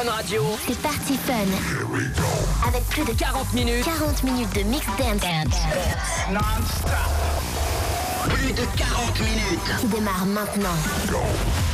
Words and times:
Fun 0.00 0.10
Radio. 0.10 0.42
C'est 0.66 0.78
parti 0.80 1.16
fun. 1.16 1.34
Avec 2.66 2.84
plus 2.88 3.04
de 3.04 3.12
40 3.12 3.52
minutes. 3.52 3.84
40 3.84 4.22
minutes 4.22 4.54
de 4.54 4.62
mix 4.62 4.86
dance. 4.86 6.42
Plus 8.28 8.52
de 8.52 8.62
40 8.76 9.20
minutes. 9.20 9.80
Qui 9.80 9.86
démarre 9.88 10.26
maintenant. 10.26 11.69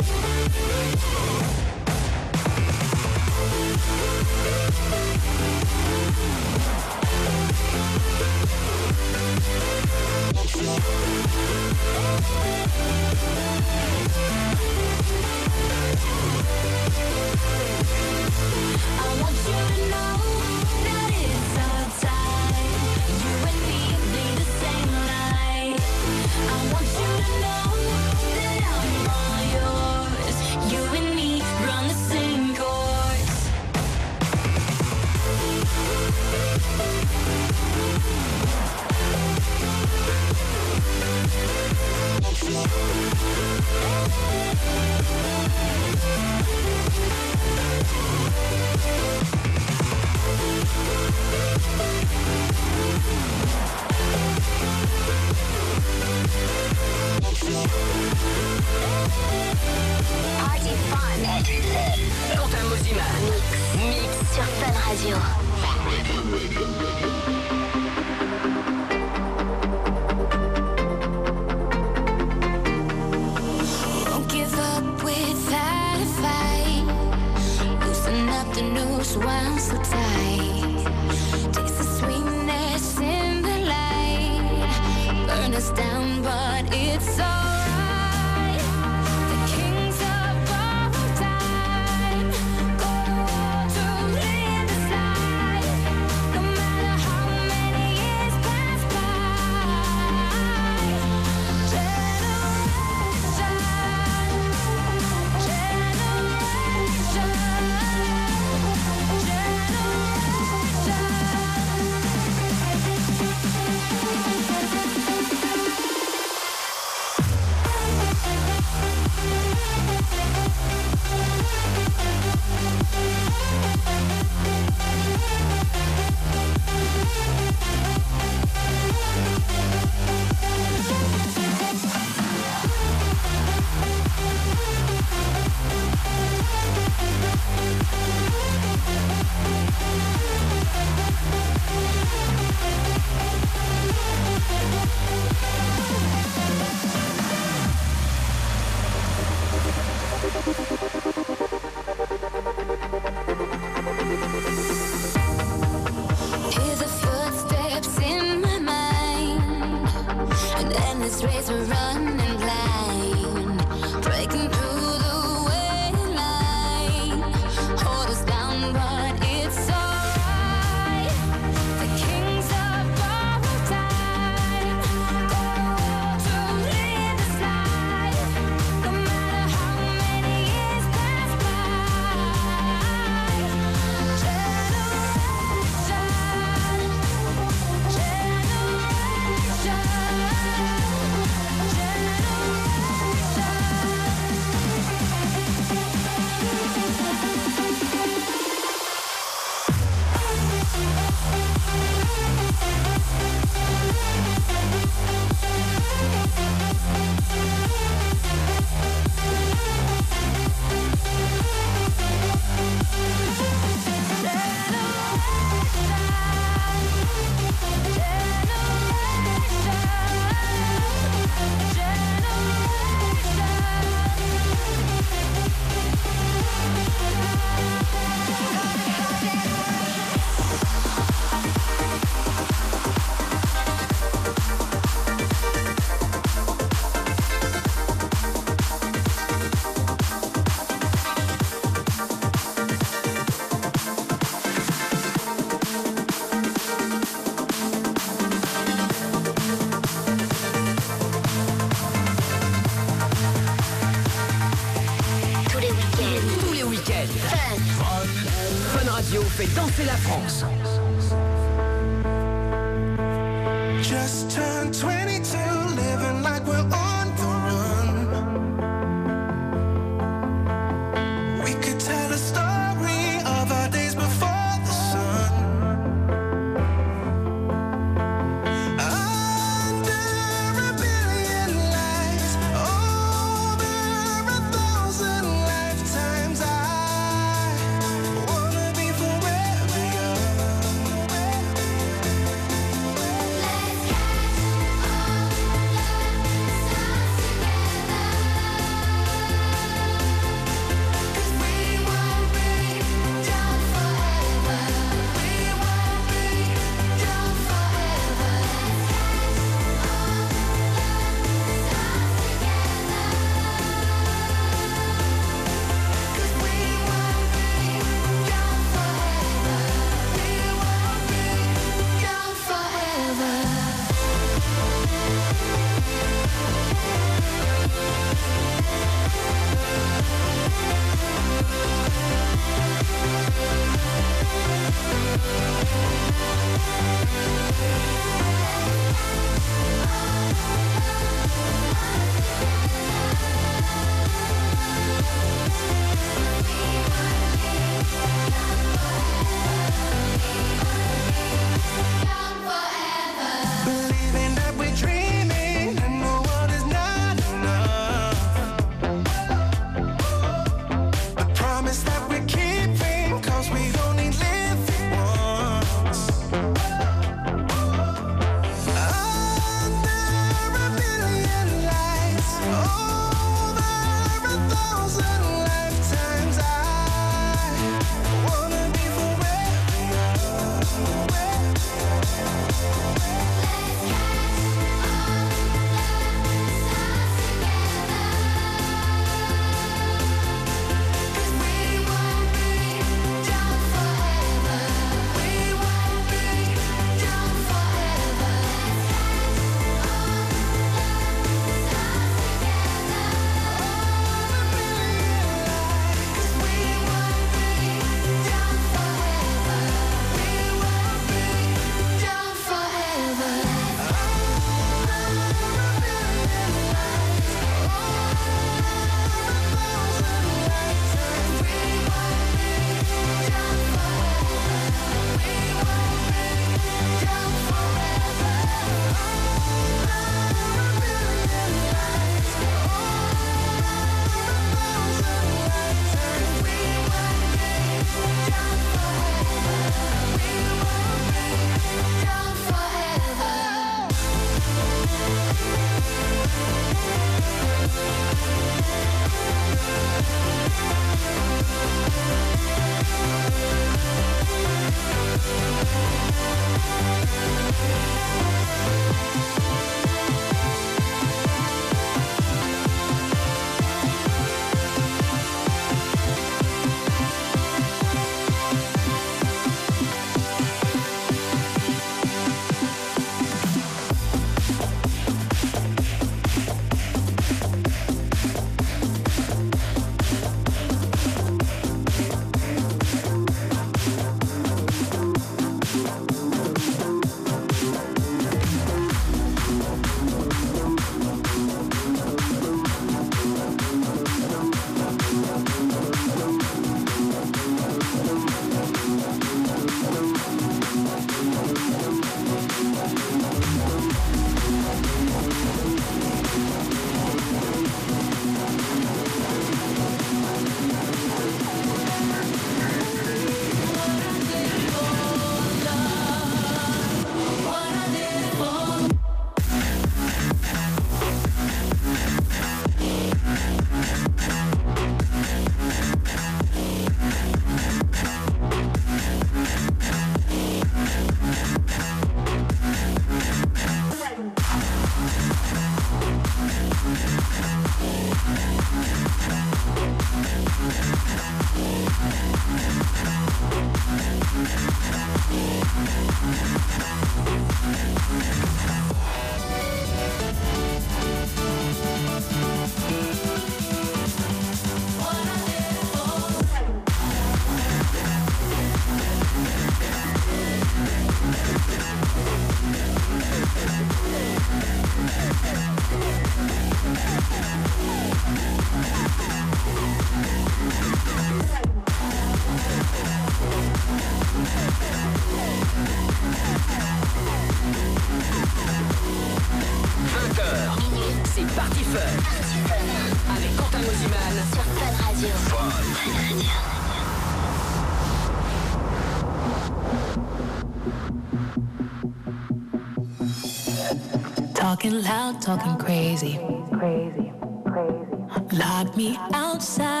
Loud, 595.01 595.41
talking 595.41 595.75
crazy. 595.77 596.37
Crazy, 596.77 597.31
crazy. 597.65 598.57
Lock 598.57 598.95
me 598.95 599.17
outside. 599.33 600.00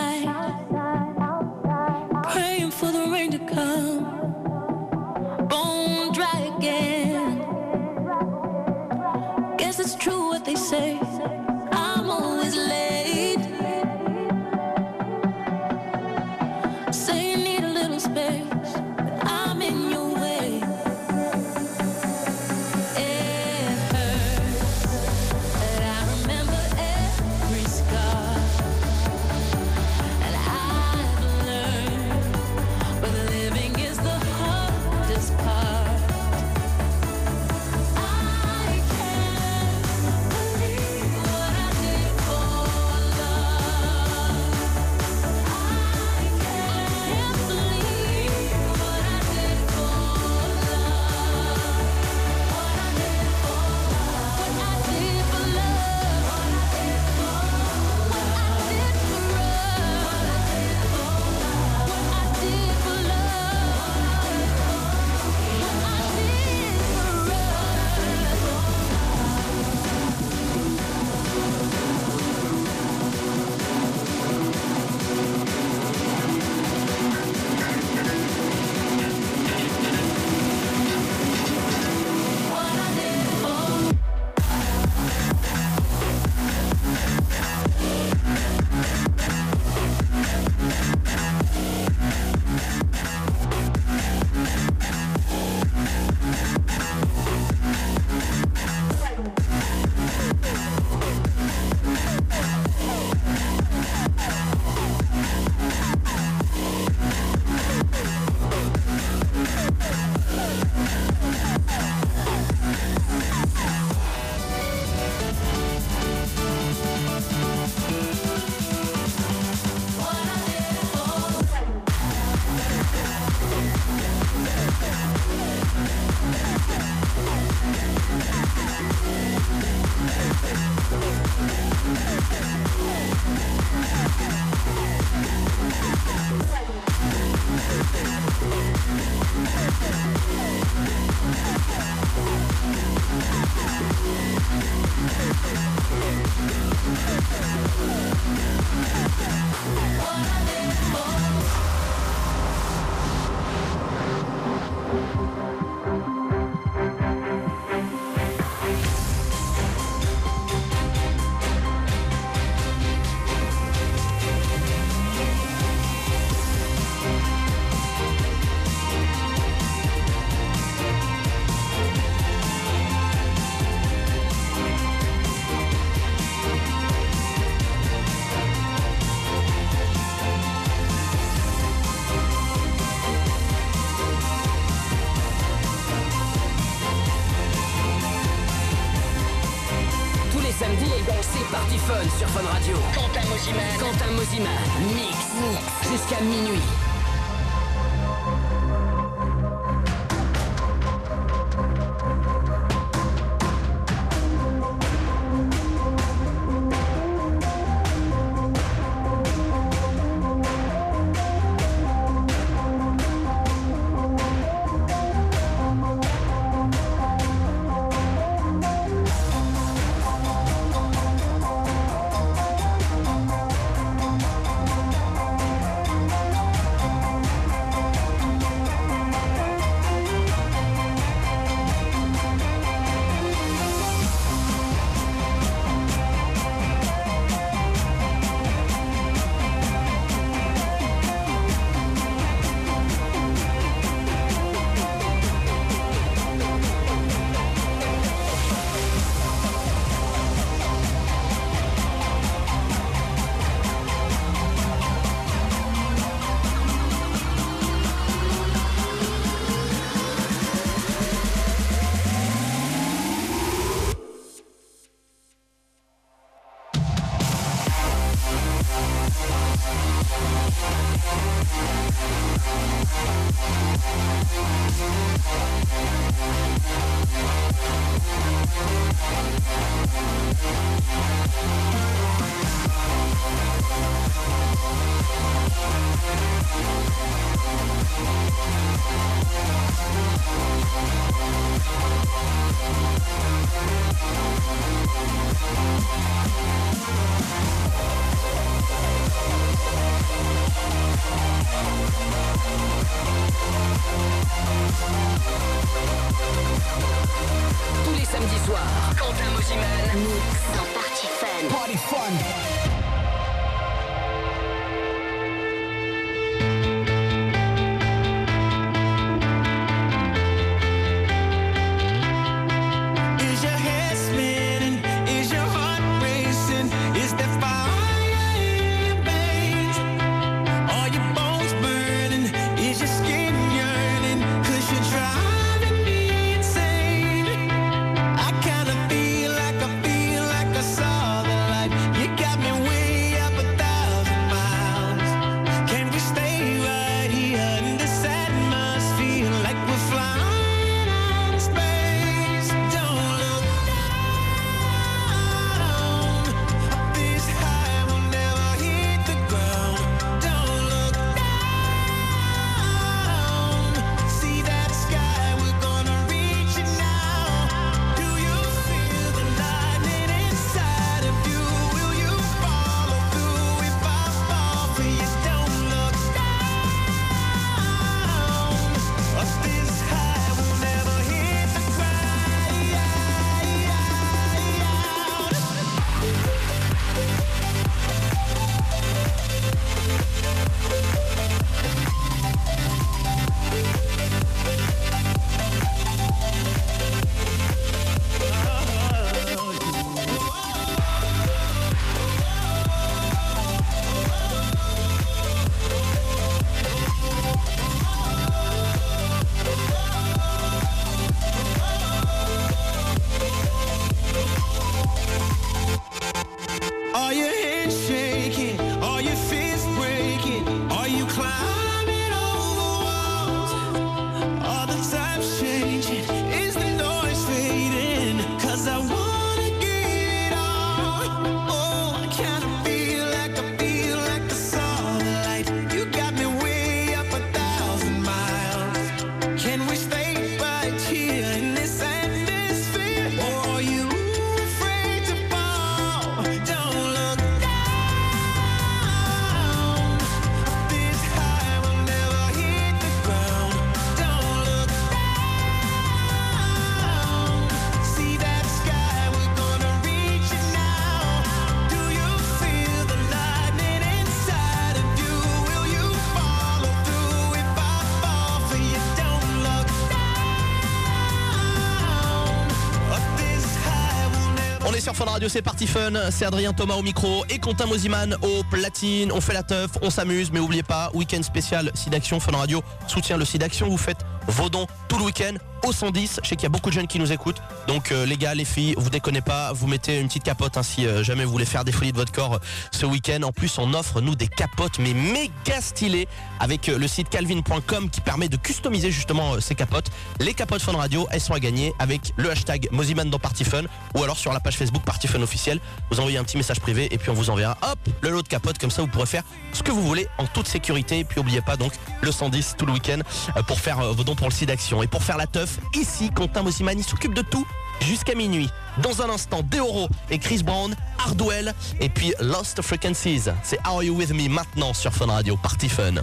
Sur 474.93 475.05
Fun 475.05 475.11
Radio, 475.11 475.29
c'est 475.29 475.41
parti 475.41 475.67
fun. 475.67 475.91
C'est 476.09 476.25
Adrien 476.25 476.53
Thomas 476.53 476.75
au 476.75 476.81
micro 476.81 477.23
et 477.29 477.39
Quentin 477.39 477.65
Mosiman 477.65 478.15
au 478.21 478.43
platine. 478.49 479.11
On 479.11 479.21
fait 479.21 479.33
la 479.33 479.43
teuf, 479.43 479.71
on 479.81 479.89
s'amuse, 479.89 480.31
mais 480.31 480.39
oubliez 480.39 480.63
pas, 480.63 480.89
week-end 480.93 481.21
spécial 481.23 481.71
Sidaction. 481.73 482.19
Fun 482.19 482.35
Radio 482.35 482.61
soutient 482.87 483.17
le 483.17 483.25
Sidaction. 483.25 483.69
Vous 483.69 483.77
faites 483.77 483.99
vos 484.27 484.49
dons 484.49 484.67
tout 484.87 484.97
le 484.97 485.03
week-end 485.03 485.35
au 485.63 485.71
110. 485.71 486.19
Je 486.23 486.29
sais 486.29 486.35
qu'il 486.35 486.43
y 486.43 486.45
a 486.47 486.49
beaucoup 486.49 486.69
de 486.69 486.75
jeunes 486.75 486.87
qui 486.87 486.99
nous 486.99 487.11
écoutent. 487.11 487.41
Donc 487.71 487.93
euh, 487.93 488.05
les 488.05 488.17
gars, 488.17 488.35
les 488.35 488.43
filles, 488.43 488.75
vous 488.77 488.89
déconnez 488.89 489.21
pas, 489.21 489.53
vous 489.53 489.65
mettez 489.65 489.97
une 489.97 490.07
petite 490.07 490.23
capote 490.23 490.57
hein, 490.57 490.61
si 490.61 490.85
euh, 490.85 491.05
jamais 491.05 491.23
vous 491.23 491.31
voulez 491.31 491.45
faire 491.45 491.63
des 491.63 491.71
folies 491.71 491.93
de 491.93 491.97
votre 491.97 492.11
corps 492.11 492.33
euh, 492.33 492.39
ce 492.71 492.85
week-end. 492.85 493.21
En 493.23 493.31
plus, 493.31 493.57
on 493.59 493.73
offre 493.73 494.01
nous 494.01 494.13
des 494.13 494.27
capotes 494.27 494.77
mais 494.77 494.93
méga 494.93 495.61
stylées 495.61 496.09
avec 496.41 496.67
le 496.67 496.85
site 496.85 497.07
calvin.com 497.07 497.89
qui 497.89 498.01
permet 498.01 498.27
de 498.27 498.35
customiser 498.35 498.91
justement 498.91 499.39
ces 499.39 499.55
capotes. 499.55 499.89
Les 500.19 500.33
capotes 500.33 500.61
Fun 500.61 500.73
Radio, 500.73 501.07
elles 501.11 501.21
sont 501.21 501.33
à 501.33 501.39
gagner 501.39 501.73
avec 501.79 502.11
le 502.17 502.29
hashtag 502.29 502.67
Moziman 502.73 503.09
dans 503.09 503.19
Party 503.19 503.45
Fun 503.45 503.63
ou 503.95 504.03
alors 504.03 504.17
sur 504.17 504.33
la 504.33 504.41
page 504.41 504.57
Facebook 504.57 504.83
Party 504.83 505.07
Fun 505.07 505.21
officiel. 505.21 505.61
Vous 505.91 505.99
envoyez 506.01 506.17
un 506.17 506.25
petit 506.25 506.35
message 506.35 506.59
privé 506.59 506.89
et 506.91 506.97
puis 506.97 507.09
on 507.09 507.13
vous 507.13 507.29
enverra 507.29 507.57
hop 507.61 507.79
le 508.01 508.09
lot 508.09 508.21
de 508.21 508.27
capotes 508.27 508.57
comme 508.57 508.71
ça 508.71 508.81
vous 508.81 508.89
pourrez 508.89 509.05
faire 509.05 509.23
ce 509.53 509.63
que 509.63 509.71
vous 509.71 509.87
voulez 509.87 510.09
en 510.17 510.25
toute 510.25 510.49
sécurité. 510.49 510.99
Et 510.99 511.03
puis 511.05 511.21
oubliez 511.21 511.41
pas 511.41 511.55
donc 511.55 511.71
le 512.01 512.11
110 512.11 512.55
tout 512.57 512.65
le 512.65 512.73
week-end 512.73 512.99
pour 513.47 513.61
faire 513.61 513.93
vos 513.93 514.03
dons 514.03 514.15
pour 514.15 514.27
le 514.27 514.33
site 514.33 514.49
d'action 514.49 514.83
et 514.83 514.87
pour 514.87 515.03
faire 515.03 515.15
la 515.15 515.27
teuf 515.27 515.59
ici 515.75 516.11
Quentin 516.13 516.43
Moziman 516.43 516.77
il 516.77 516.83
s'occupe 516.83 517.13
de 517.13 517.21
tout 517.21 517.47
jusqu'à 517.81 518.15
minuit. 518.15 518.49
Dans 518.81 519.01
un 519.01 519.09
instant, 519.09 519.41
Deoro 519.43 519.89
et 520.09 520.19
Chris 520.19 520.43
Brown, 520.43 520.75
Hardwell 520.97 521.53
et 521.79 521.89
puis 521.89 522.13
Lost 522.19 522.61
Frequencies. 522.61 523.29
C'est 523.43 523.59
Are 523.63 523.83
You 523.83 523.95
With 523.95 524.11
Me 524.11 524.29
maintenant 524.29 524.73
sur 524.73 524.93
Fun 524.93 525.07
Radio, 525.07 525.37
Party 525.37 525.69
Fun. 525.69 525.95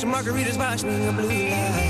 Some 0.00 0.12
margaritas, 0.12 0.82
blue. 1.14 1.89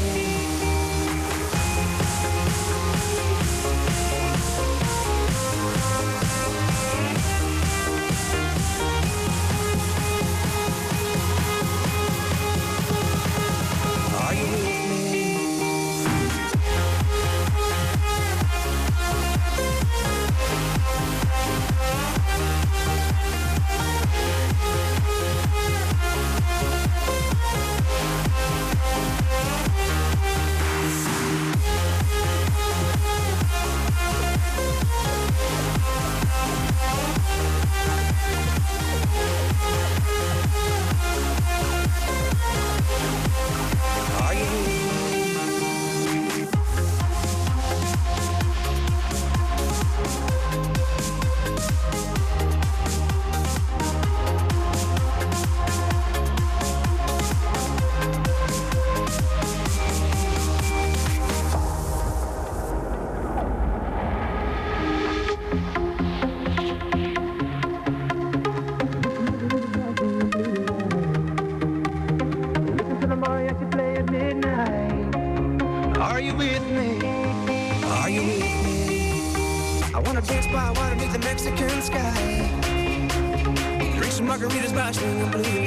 Margaritas 84.41 84.73
by 84.73 84.91
swinging 84.91 85.29
blue 85.29 85.60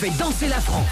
fait 0.00 0.16
danser 0.18 0.48
la 0.48 0.60
France. 0.60 0.89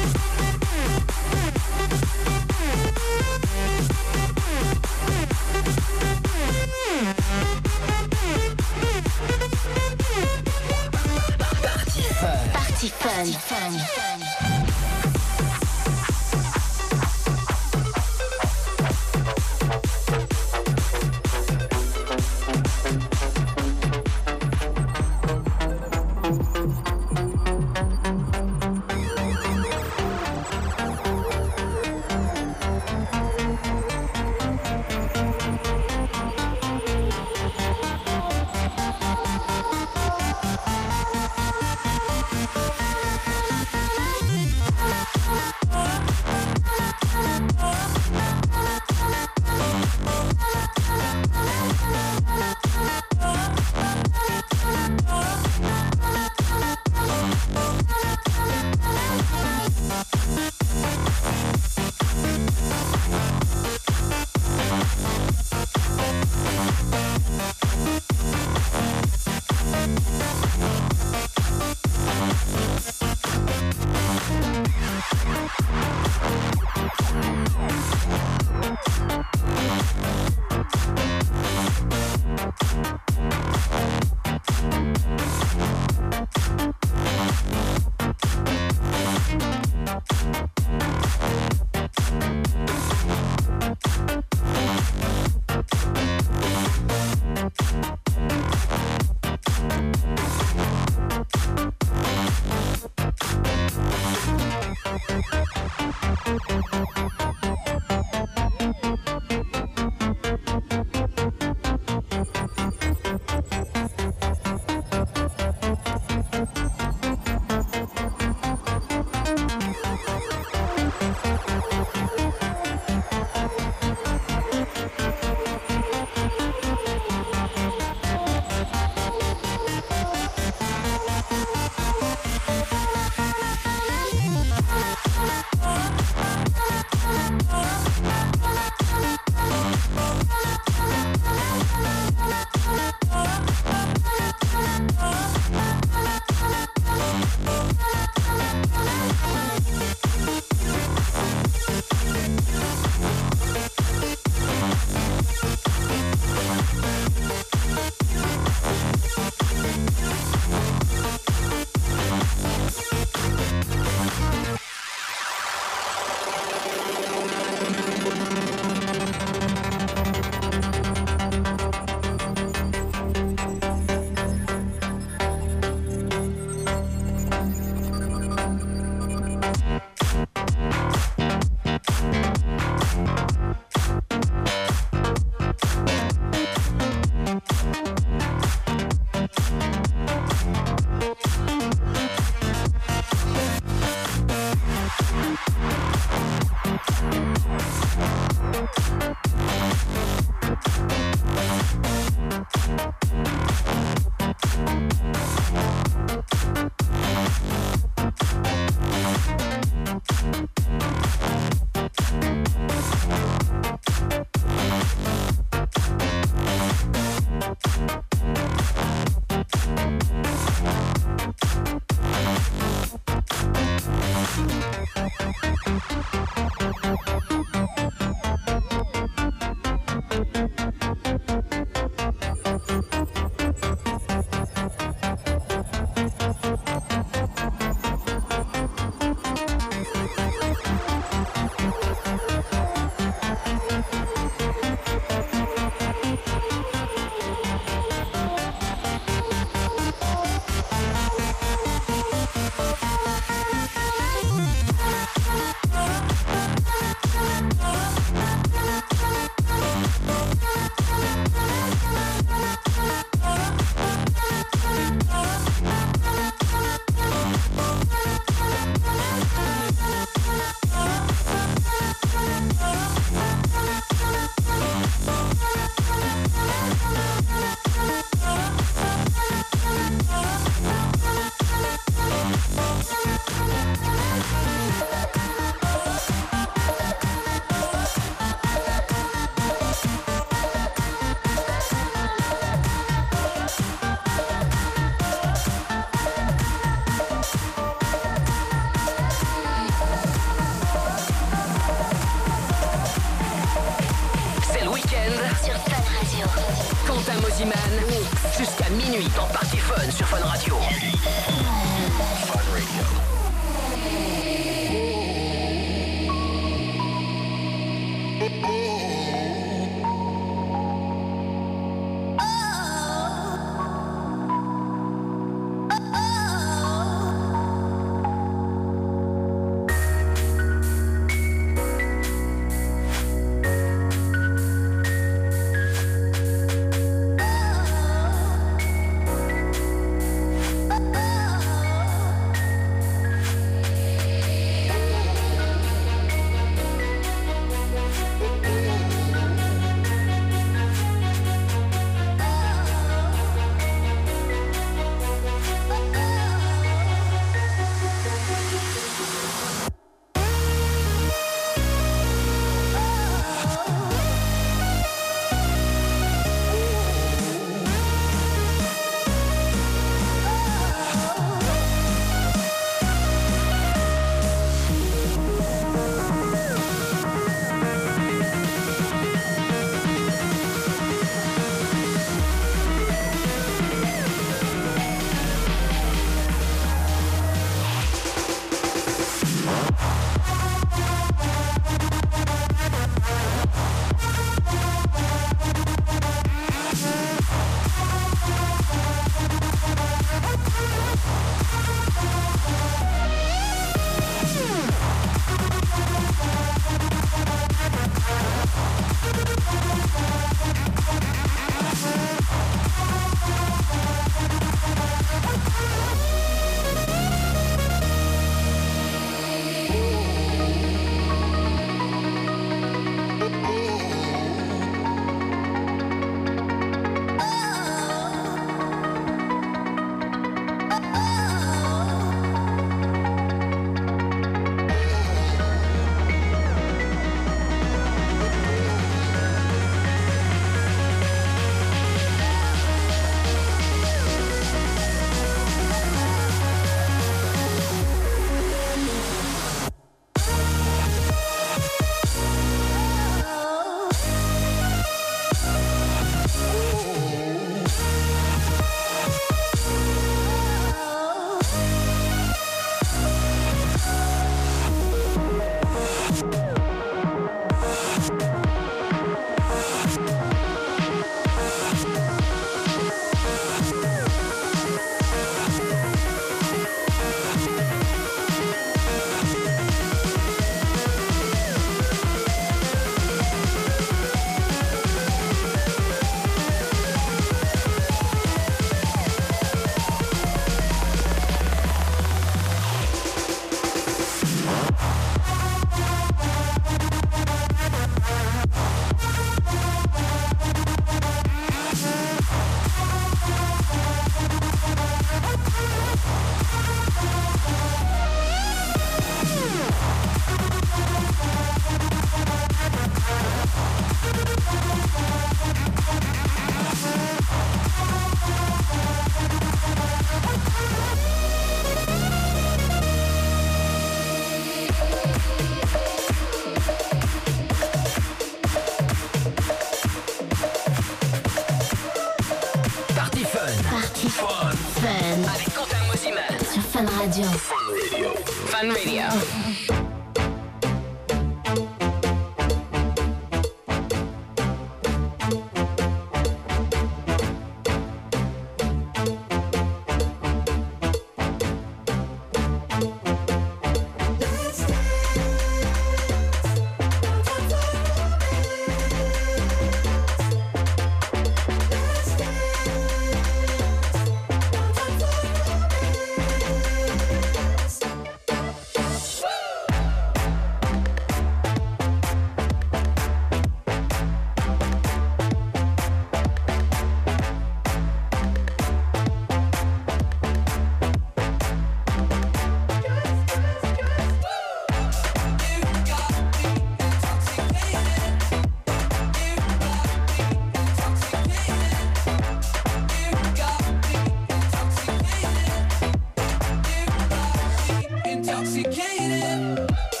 waiting. 598.99 600.00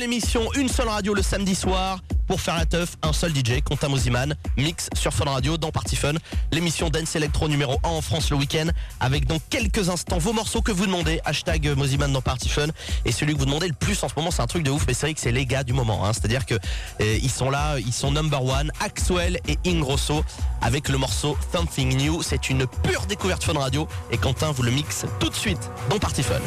Une 0.00 0.06
seule 0.06 0.12
émission, 0.14 0.52
une 0.54 0.68
seule 0.70 0.88
radio 0.88 1.12
le 1.12 1.20
samedi 1.20 1.54
soir 1.54 2.00
pour 2.26 2.40
faire 2.40 2.56
la 2.56 2.64
teuf, 2.64 2.96
un 3.02 3.12
seul 3.12 3.34
DJ, 3.36 3.60
Quentin 3.62 3.88
Mosiman, 3.88 4.34
mix 4.56 4.88
sur 4.94 5.12
Fun 5.12 5.26
Radio 5.26 5.58
dans 5.58 5.70
Party 5.70 5.94
Fun, 5.94 6.14
l'émission 6.52 6.88
Dance 6.88 7.16
Electro 7.16 7.48
numéro 7.48 7.78
1 7.84 7.88
en 7.88 8.00
France 8.00 8.30
le 8.30 8.36
week-end, 8.36 8.68
avec 8.98 9.26
dans 9.26 9.38
quelques 9.50 9.90
instants 9.90 10.16
vos 10.16 10.32
morceaux 10.32 10.62
que 10.62 10.72
vous 10.72 10.86
demandez, 10.86 11.20
hashtag 11.26 11.76
Mosiman 11.76 12.10
dans 12.10 12.22
Party 12.22 12.48
Fun, 12.48 12.68
et 13.04 13.12
celui 13.12 13.34
que 13.34 13.38
vous 13.40 13.44
demandez 13.44 13.68
le 13.68 13.74
plus 13.74 14.02
en 14.02 14.08
ce 14.08 14.14
moment, 14.16 14.30
c'est 14.30 14.40
un 14.40 14.46
truc 14.46 14.62
de 14.62 14.70
ouf, 14.70 14.86
mais 14.86 14.94
c'est 14.94 15.04
vrai 15.04 15.12
que 15.12 15.20
c'est 15.20 15.32
les 15.32 15.44
gars 15.44 15.64
du 15.64 15.74
moment, 15.74 16.06
hein. 16.06 16.14
c'est-à-dire 16.14 16.46
que 16.46 16.54
euh, 16.54 17.18
ils 17.20 17.30
sont 17.30 17.50
là, 17.50 17.78
ils 17.78 17.92
sont 17.92 18.10
number 18.10 18.42
one, 18.42 18.72
Axwell 18.80 19.38
et 19.48 19.58
Ingrosso, 19.66 20.24
avec 20.62 20.88
le 20.88 20.96
morceau 20.96 21.36
Something 21.52 21.94
New, 21.98 22.22
c'est 22.22 22.48
une 22.48 22.66
pure 22.84 23.04
découverte 23.04 23.44
Fun 23.44 23.58
Radio, 23.58 23.86
et 24.10 24.16
Quentin 24.16 24.50
vous 24.50 24.62
le 24.62 24.70
mixe 24.70 25.04
tout 25.18 25.28
de 25.28 25.36
suite 25.36 25.70
dans 25.90 25.98
Party 25.98 26.22
Fun. 26.22 26.40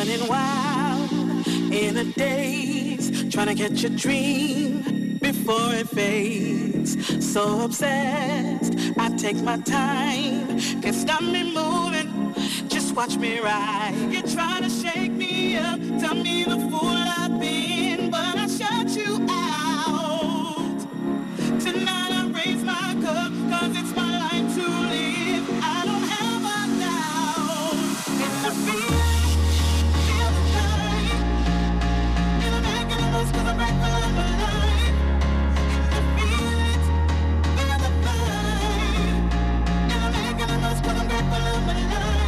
running 0.00 0.28
wild 0.28 1.12
in 1.70 1.98
a 1.98 2.04
daze, 2.04 3.30
trying 3.30 3.48
to 3.48 3.54
catch 3.54 3.84
a 3.84 3.90
dream 3.90 5.18
before 5.18 5.74
it 5.74 5.86
fades. 5.90 6.90
So 7.32 7.64
obsessed, 7.66 8.72
I 8.96 9.14
take 9.18 9.36
my 9.42 9.58
time, 9.58 10.58
can't 10.80 10.96
stop 10.96 11.20
me 11.20 11.42
moving, 11.52 12.34
just 12.68 12.96
watch 12.96 13.18
me 13.18 13.40
ride. 13.40 13.94
You're 14.10 14.22
trying 14.22 14.62
to 14.62 14.70
shake 14.70 15.12
me 15.12 15.58
up, 15.58 15.78
tell 16.00 16.14
me 16.14 16.44
the 16.44 16.56
fool. 16.70 16.99
love, 41.38 41.66
my 41.66 41.74
love. 41.74 42.19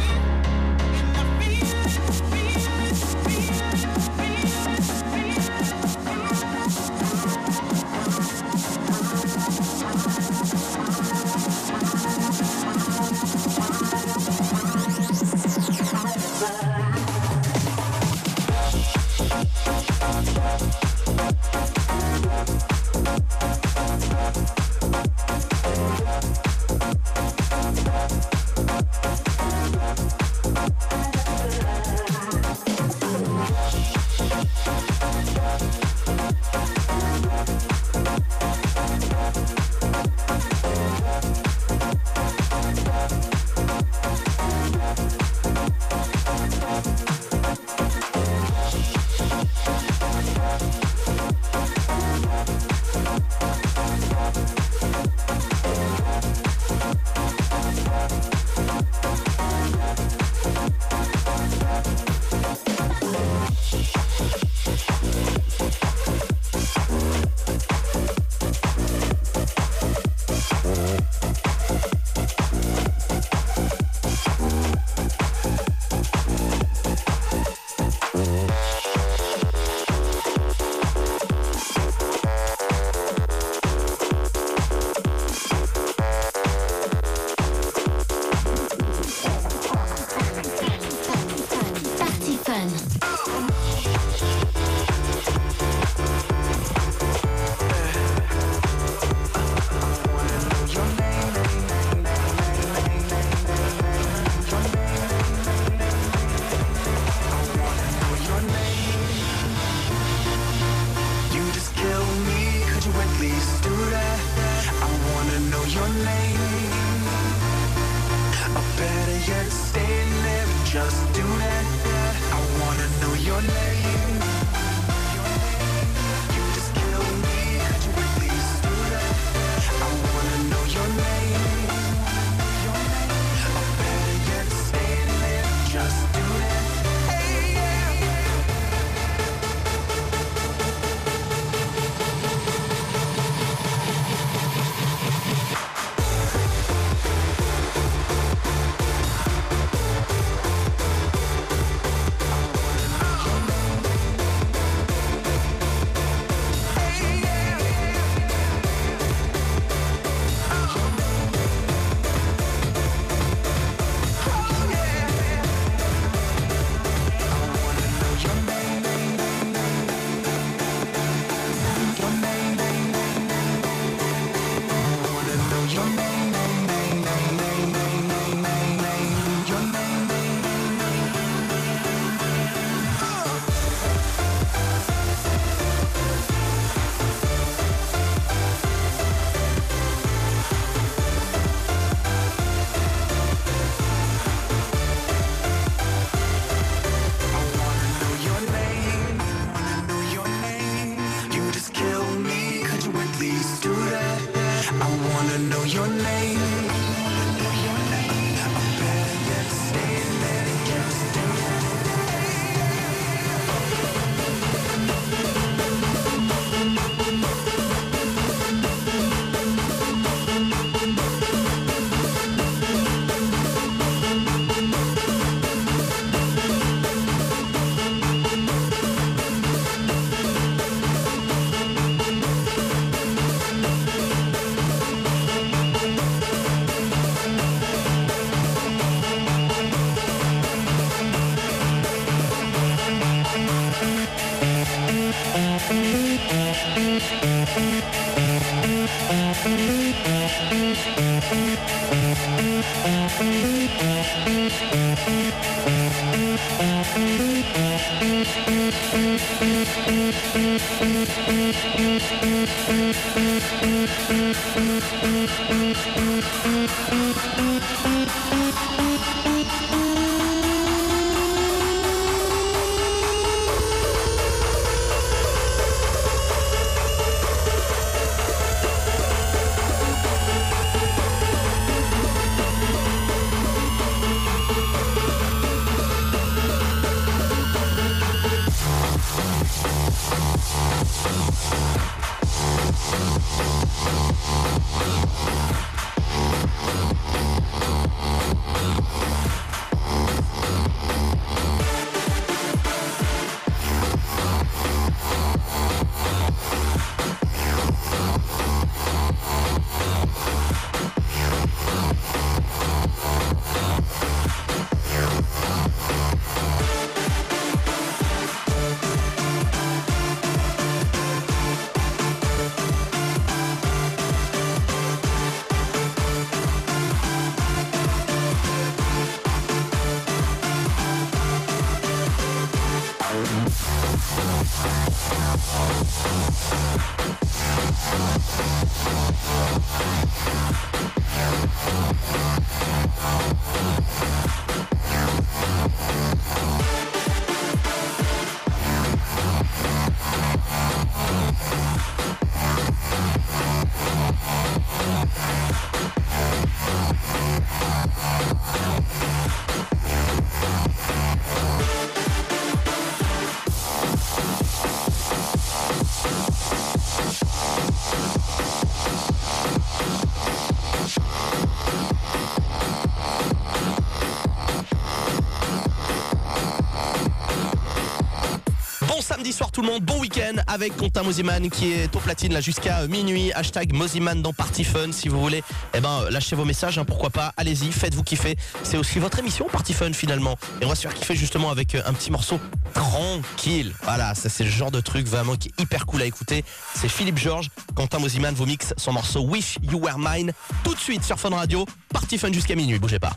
Samedi 379.23 379.37
soir 379.37 379.51
tout 379.51 379.61
le 379.61 379.67
monde, 379.67 379.83
bon 379.83 380.01
week-end 380.01 380.33
avec 380.47 380.75
Quentin 380.75 381.01
Mosiman 381.01 381.49
qui 381.49 381.71
est 381.71 381.95
au 381.95 381.99
platine 381.99 382.33
là 382.33 382.41
jusqu'à 382.41 382.85
minuit. 382.87 383.31
Hashtag 383.31 383.71
Mosiman 383.71 384.21
dans 384.21 384.33
Party 384.33 384.65
Fun 384.65 384.91
si 384.91 385.07
vous 385.07 385.17
voulez. 385.17 385.41
Eh 385.73 385.79
ben 385.79 386.09
lâchez 386.09 386.35
vos 386.35 386.43
messages, 386.43 386.77
hein, 386.77 386.83
pourquoi 386.83 387.09
pas. 387.09 387.31
Allez-y, 387.37 387.71
faites-vous 387.71 388.03
kiffer. 388.03 388.35
C'est 388.63 388.75
aussi 388.75 388.99
votre 388.99 389.19
émission 389.19 389.47
Party 389.49 389.73
Fun 389.73 389.93
finalement. 389.93 390.35
Et 390.59 390.65
on 390.65 390.67
va 390.67 390.75
se 390.75 390.81
faire 390.81 390.93
kiffer 390.93 391.15
justement 391.15 391.51
avec 391.51 391.73
euh, 391.73 391.81
un 391.85 391.93
petit 391.93 392.11
morceau 392.11 392.37
tranquille. 392.73 393.73
Voilà, 393.83 394.13
ça 394.13 394.27
c'est 394.27 394.43
le 394.43 394.49
genre 394.49 394.71
de 394.71 394.81
truc 394.81 395.07
vraiment 395.07 395.37
qui 395.37 395.47
est 395.47 395.61
hyper 395.61 395.85
cool 395.85 396.01
à 396.01 396.05
écouter. 396.05 396.43
C'est 396.75 396.89
Philippe 396.89 397.17
Georges, 397.17 397.49
Quentin 397.75 397.99
Mosiman 397.99 398.33
vous 398.33 398.45
mixe 398.45 398.73
son 398.75 398.91
morceau 398.91 399.21
Wish 399.21 399.57
You 399.61 399.79
Were 399.79 399.99
Mine 399.99 400.33
tout 400.65 400.73
de 400.73 400.79
suite 400.79 401.05
sur 401.05 401.17
Fun 401.17 401.29
Radio. 401.29 401.65
Party 401.93 402.17
Fun 402.17 402.33
jusqu'à 402.33 402.55
minuit, 402.55 402.77
bougez 402.77 402.99
pas. 402.99 403.13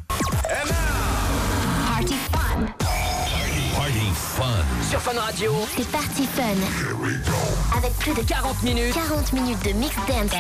Radio, 5.26 5.52
C'est 5.76 5.90
Party 5.90 6.28
Fun. 6.36 7.76
Avec 7.76 7.92
plus 7.98 8.14
de 8.14 8.20
40 8.20 8.62
minutes 8.62 8.94
40 8.94 9.32
minutes 9.32 9.64
de 9.64 9.72
mix 9.72 9.96
dance 10.06 10.30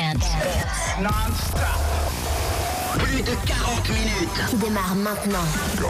Plus 2.96 3.20
de 3.22 3.32
40 3.46 3.88
minutes. 3.88 4.46
qui 4.48 4.56
démarre 4.56 4.94
maintenant. 4.94 5.44
C'est 5.74 5.80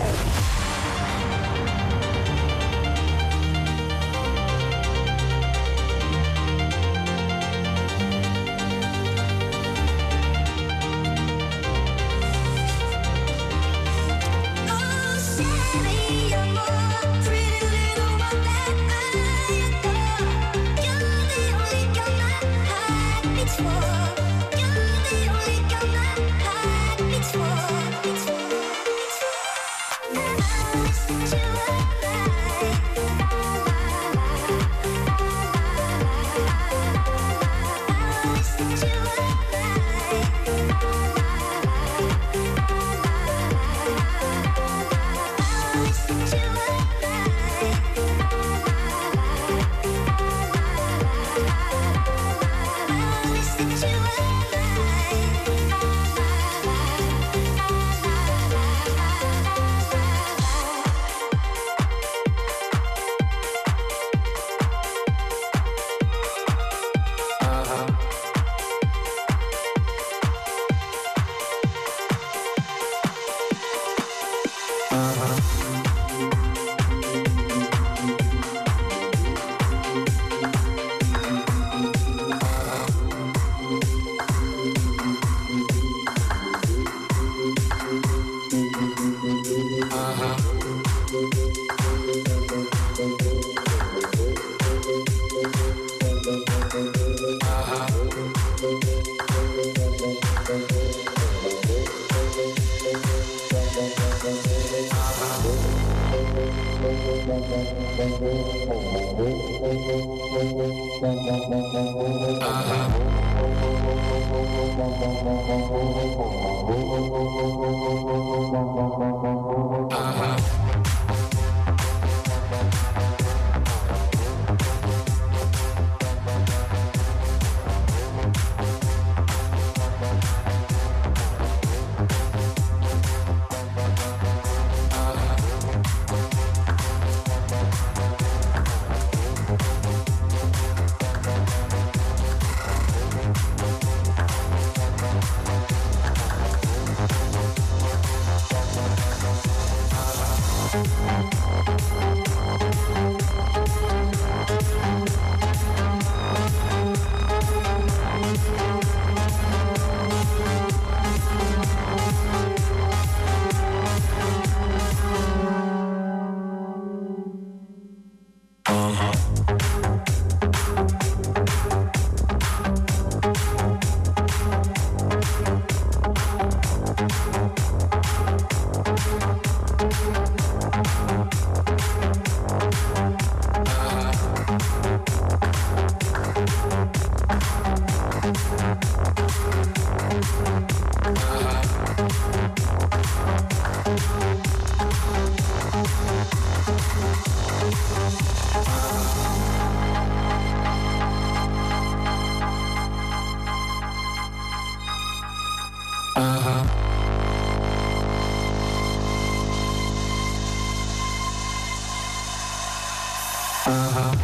uh, 213.79 214.16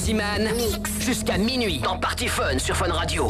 Mosiman. 0.00 0.48
Jusqu'à 0.98 1.36
minuit 1.36 1.78
dans 1.78 1.98
Party 1.98 2.26
Fun 2.26 2.58
sur 2.58 2.74
Fun 2.74 2.90
Radio. 2.90 3.28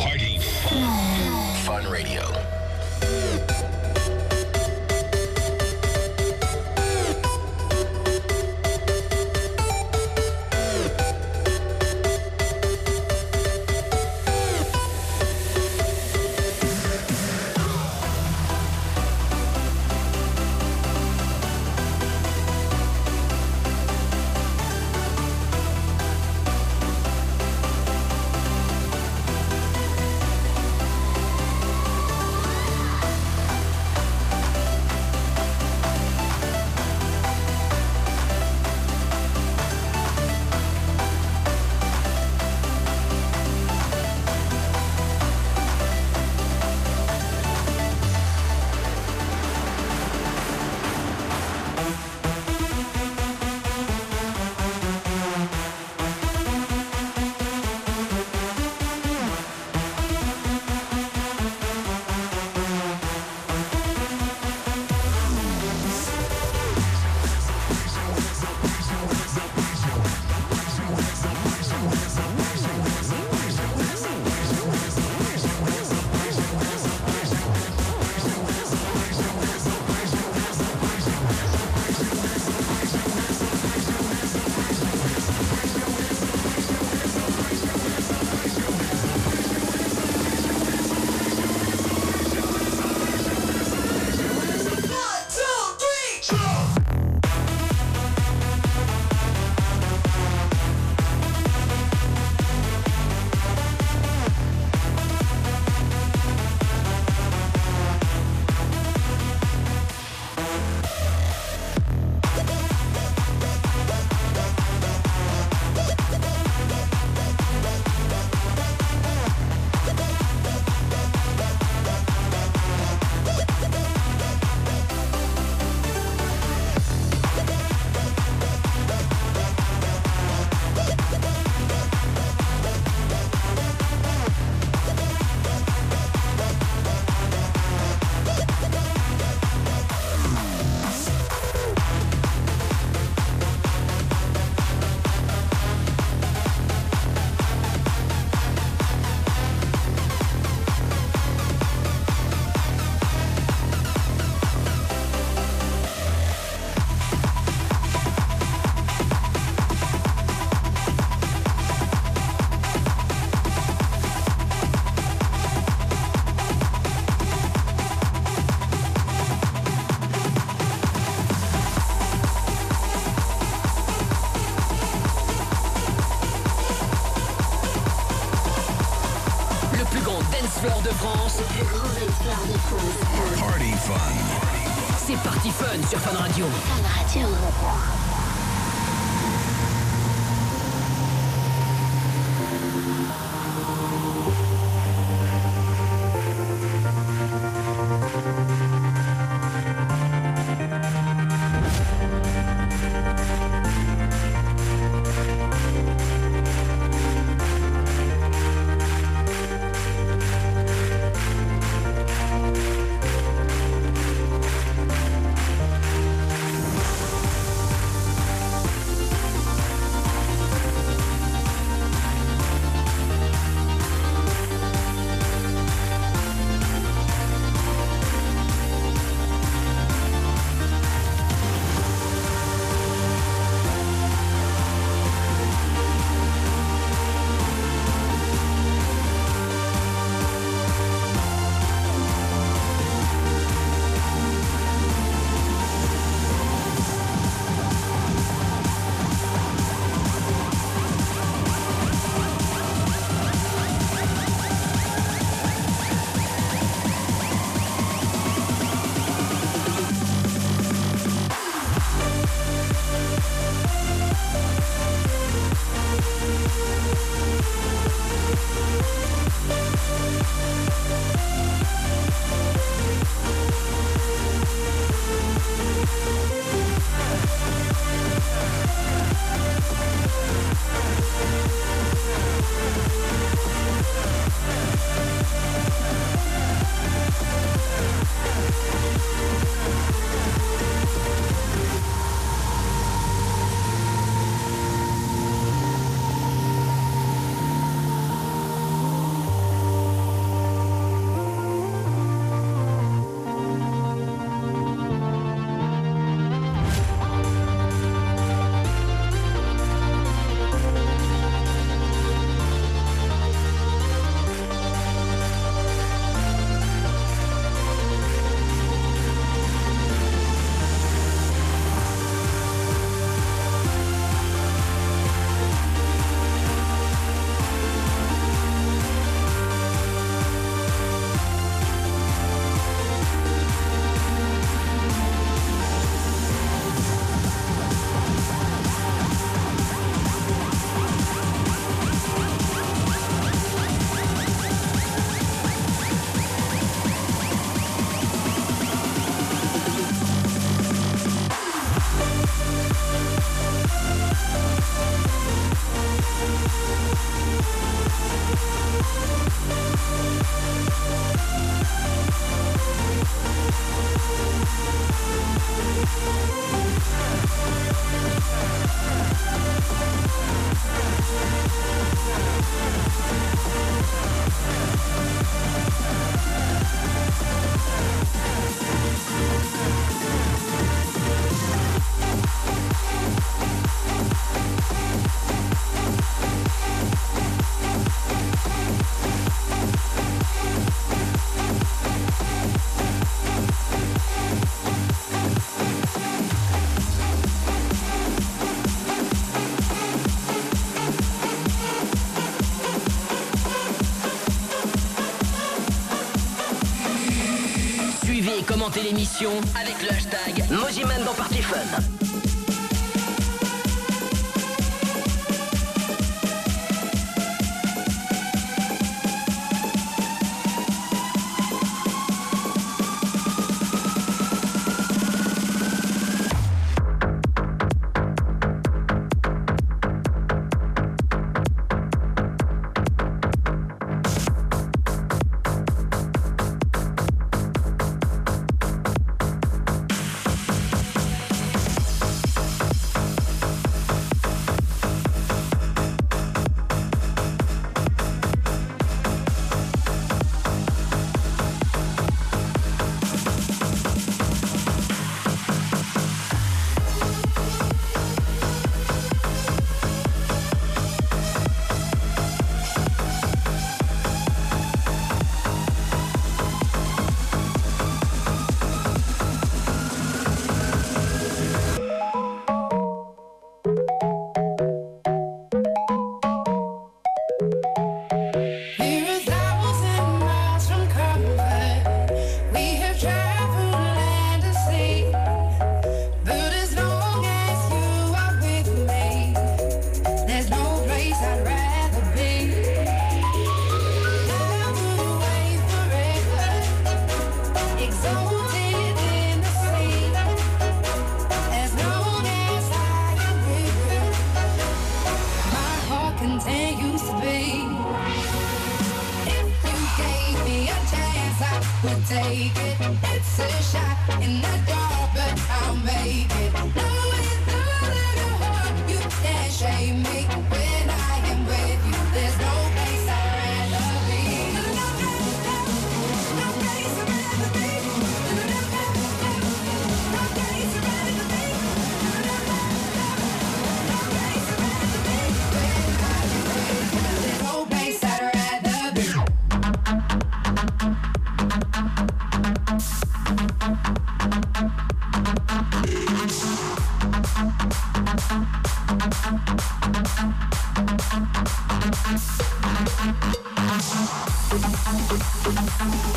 L'émission 408.83 409.31
avec 409.61 409.83
le 409.83 409.91
hashtag 409.91 410.45
Moziman 410.51 411.05
dans 411.05 411.15
Party 411.15 411.43
Fun. 411.43 411.90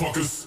motherfuckers. 0.00 0.39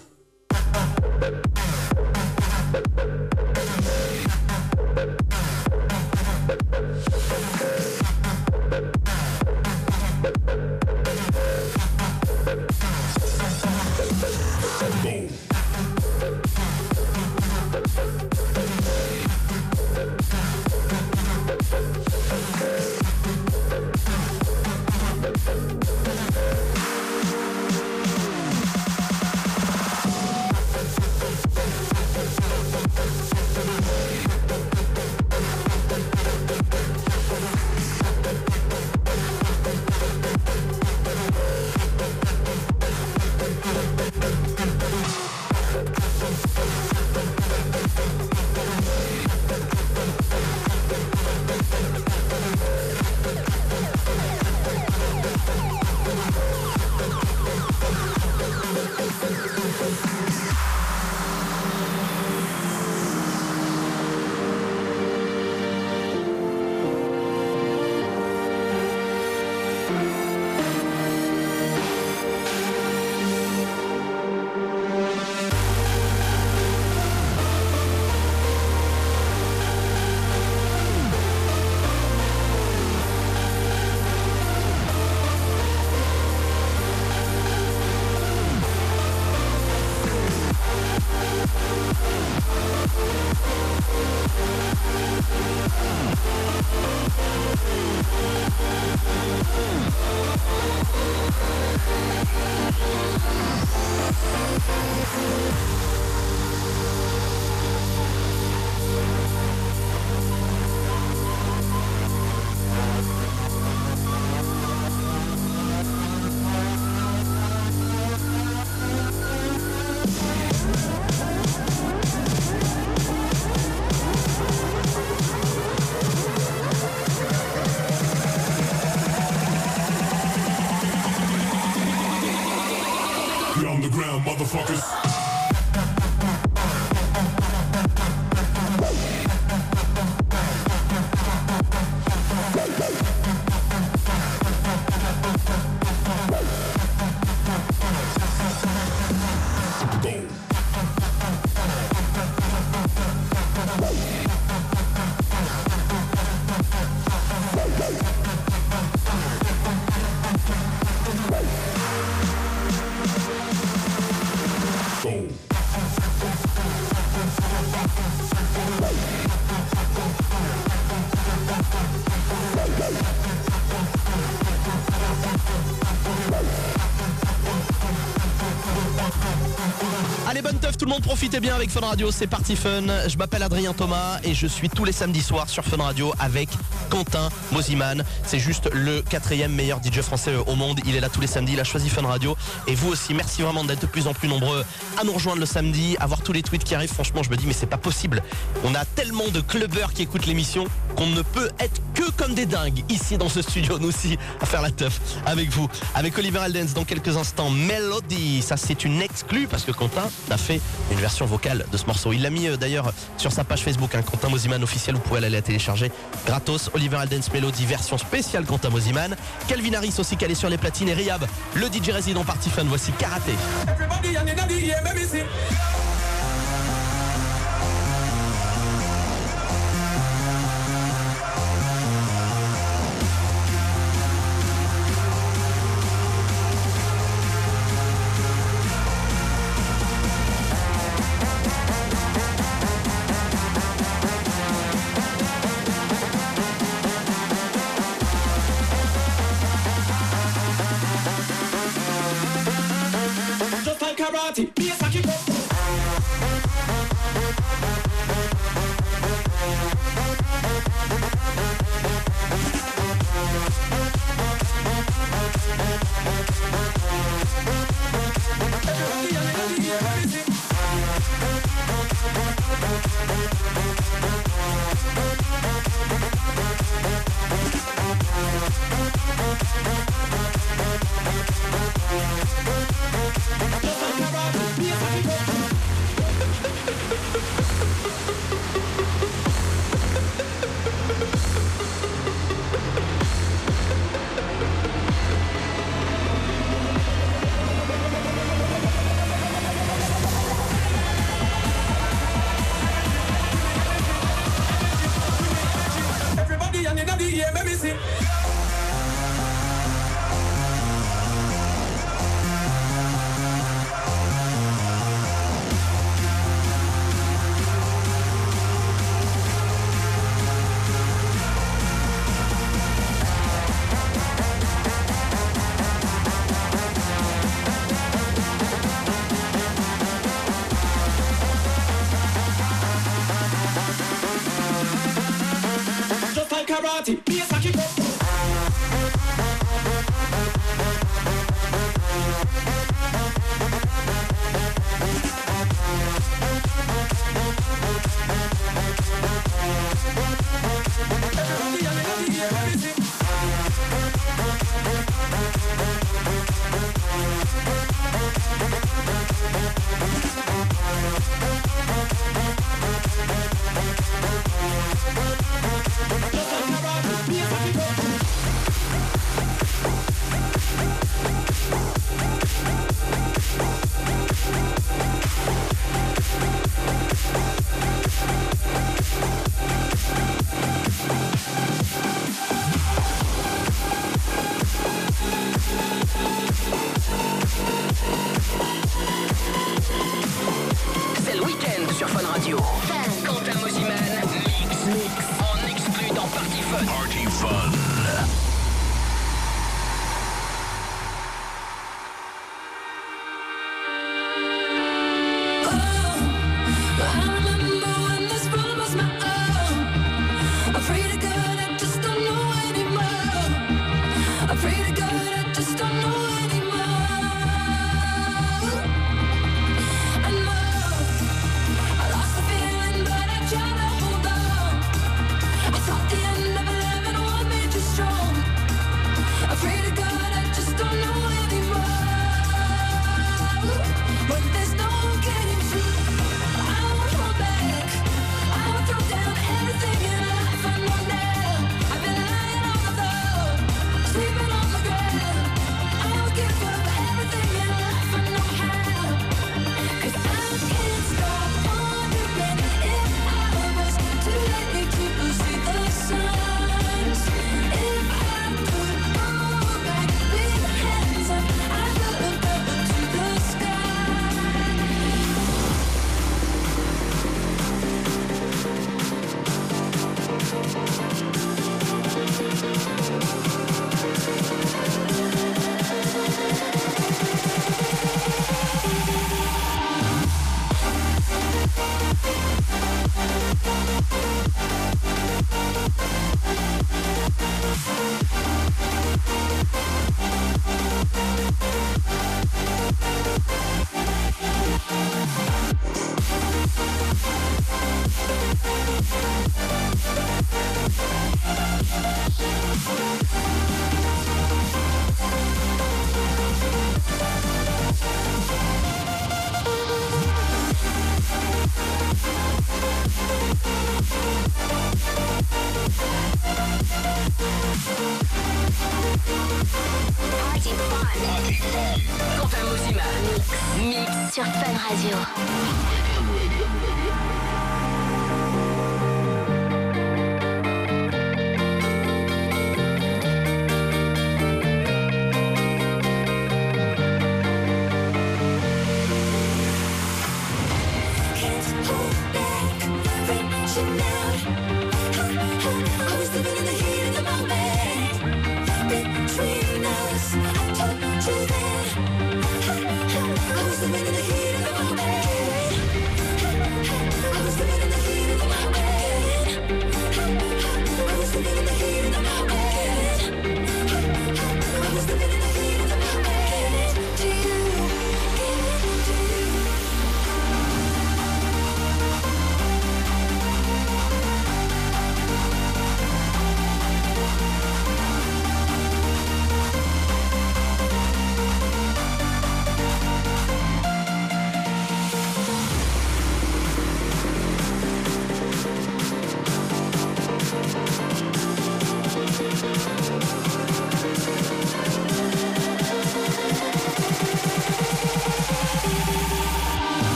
Bien 181.30 181.56
avec 181.56 181.70
Fun 181.70 181.80
Radio, 181.80 182.12
c'est 182.12 182.28
parti 182.28 182.56
Fun. 182.56 182.84
Je 183.08 183.18
m'appelle 183.18 183.44
Adrien 183.44 183.74
Thomas 183.74 184.20
et 184.24 184.34
je 184.34 184.45
suis 184.45 184.70
tous 184.70 184.84
les 184.84 184.91
samedis 184.91 185.22
soirs 185.22 185.50
sur 185.50 185.64
Fun 185.64 185.82
Radio 185.82 186.14
avec 186.20 186.50
Quentin 186.90 187.30
Moziman. 187.52 188.04
C'est 188.26 188.40
juste 188.40 188.70
le 188.74 189.02
quatrième 189.02 189.54
meilleur 189.54 189.80
DJ 189.82 190.02
français 190.02 190.32
euh, 190.32 190.44
au 190.48 190.56
monde. 190.56 190.82
Il 190.86 190.95
est 190.95 191.00
là 191.00 191.10
tous 191.10 191.22
les 191.22 191.28
samedis, 191.28 191.54
il 191.54 191.60
a 191.60 191.64
choisi 191.64 191.90
Fun 191.90 192.06
Radio. 192.06 192.36
Et 192.68 192.76
vous 192.76 192.90
aussi, 192.90 193.14
merci 193.14 193.41
vraiment 193.41 193.64
d'être 193.64 193.82
de 193.82 193.86
plus 193.88 194.08
en 194.08 194.14
plus 194.14 194.28
nombreux 194.28 194.66
à 195.00 195.04
nous 195.06 195.14
rejoindre 195.14 195.40
le 195.40 195.45
samedi, 195.45 195.95
à 196.00 196.08
voir 196.08 196.22
tous 196.22 196.34
les 196.34 196.44
tweets 196.44 196.66
qui 196.66 196.76
arrivent. 196.76 196.94
Franchement, 196.94 197.24
je 197.24 197.30
me 197.30 197.38
dis, 197.38 197.48
mais 197.48 197.54
c'est 197.54 197.68
pas 197.68 197.78
possible. 197.78 198.22
On 198.66 198.76
a 198.76 198.84
tellement 198.84 199.28
de 199.30 199.40
clubbers 199.40 199.94
qui 199.94 200.04
écoutent 200.04 200.26
l'émission 200.26 200.66
qu'on 200.95 201.08
ne 201.08 201.22
peut 201.22 201.50
être 201.60 201.82
comme 202.12 202.34
des 202.34 202.46
dingues 202.46 202.84
ici 202.90 203.18
dans 203.18 203.30
ce 203.30 203.42
studio, 203.42 203.80
nous 203.80 203.90
aussi, 203.90 204.18
à 204.42 204.46
faire 204.46 204.62
la 204.62 204.72
teuf 204.72 205.00
avec 205.26 205.50
vous. 205.50 205.68
Avec 205.96 206.18
Oliver 206.18 206.40
Aldens 206.40 206.74
dans 206.74 206.84
quelques 206.84 207.18
instants. 207.18 207.50
Melody, 207.50 208.42
ça 208.42 208.58
c'est 208.58 208.84
une 208.86 209.02
exclue 209.02 209.48
parce 209.48 209.64
que 209.64 209.72
Quentin 209.72 210.10
a 210.30 210.38
fait 210.38 210.62
une 210.92 210.98
version 210.98 211.26
vocale 211.26 211.66
de 211.72 211.78
ce 211.78 211.86
morceau. 211.86 212.14
Il 212.14 212.22
l'a 212.22 212.30
mis 212.30 212.48
euh, 212.48 212.58
d'ailleurs 212.58 212.94
sur 213.18 213.32
sa 213.32 213.44
page 213.44 213.64
Facebook, 213.64 213.96
hein, 213.96 214.02
Quentin 214.02 214.30
Moziman 214.30 214.64
officiel, 214.64 214.96
vous 214.96 215.02
pouvez 215.02 215.18
aller 215.18 215.30
la 215.30 215.42
télécharger 215.42 215.92
gratos. 216.26 216.70
Oliver 216.74 216.98
Aldens 216.98 217.30
Melody, 217.34 217.66
version 217.66 217.98
spéciale 217.98 218.46
Quentin 218.46 218.70
Moziman. 218.70 219.16
Calvin 219.48 219.74
Harris 219.74 219.96
aussi 220.00 220.18
calé 220.18 220.36
sur 220.36 220.50
les 220.50 220.58
platines 220.58 220.90
et 220.90 220.94
Riab, 220.94 221.26
le 221.56 221.68
DJ 221.68 221.90
résident 221.90 222.24
Party 222.24 222.50
Fun. 222.50 222.66
Voici 222.66 222.92
Karaté. 222.94 223.34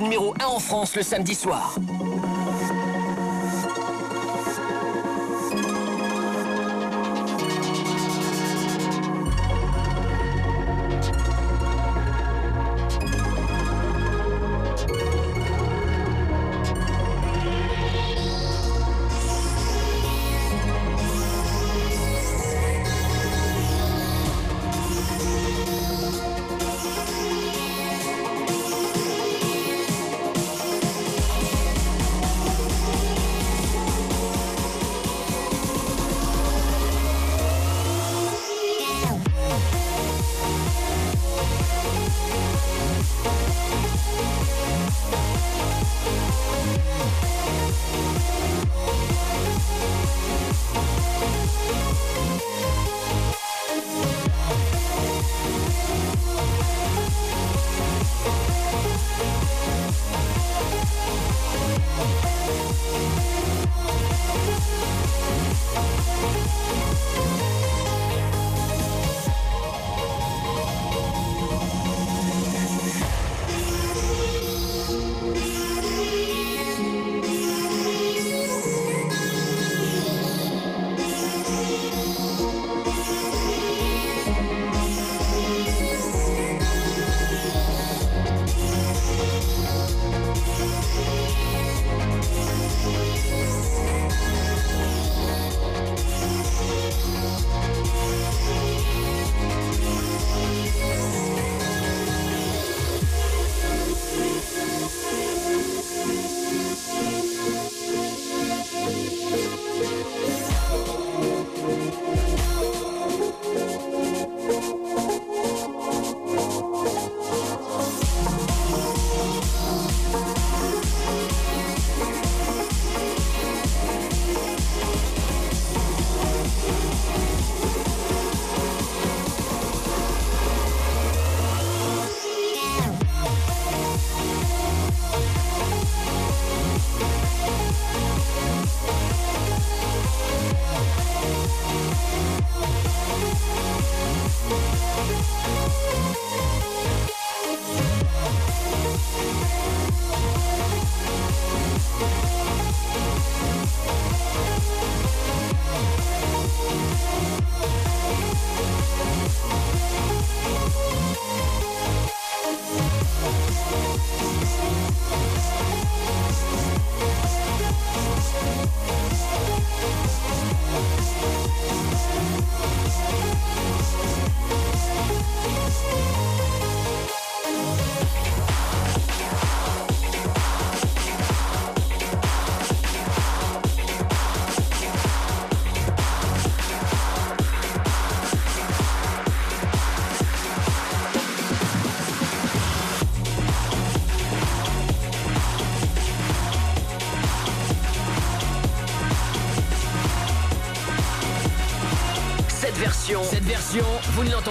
numéro 0.00 0.34
1 0.40 0.44
en 0.44 0.58
France 0.58 0.96
le 0.96 1.02
samedi 1.02 1.34
soir. 1.34 1.76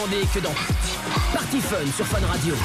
demander 0.05 0.27
que 0.33 0.39
dans 0.39 0.53
Party 1.33 1.61
Fun 1.61 1.91
sur 1.95 2.05
Fun 2.05 2.25
Radio. 2.25 2.55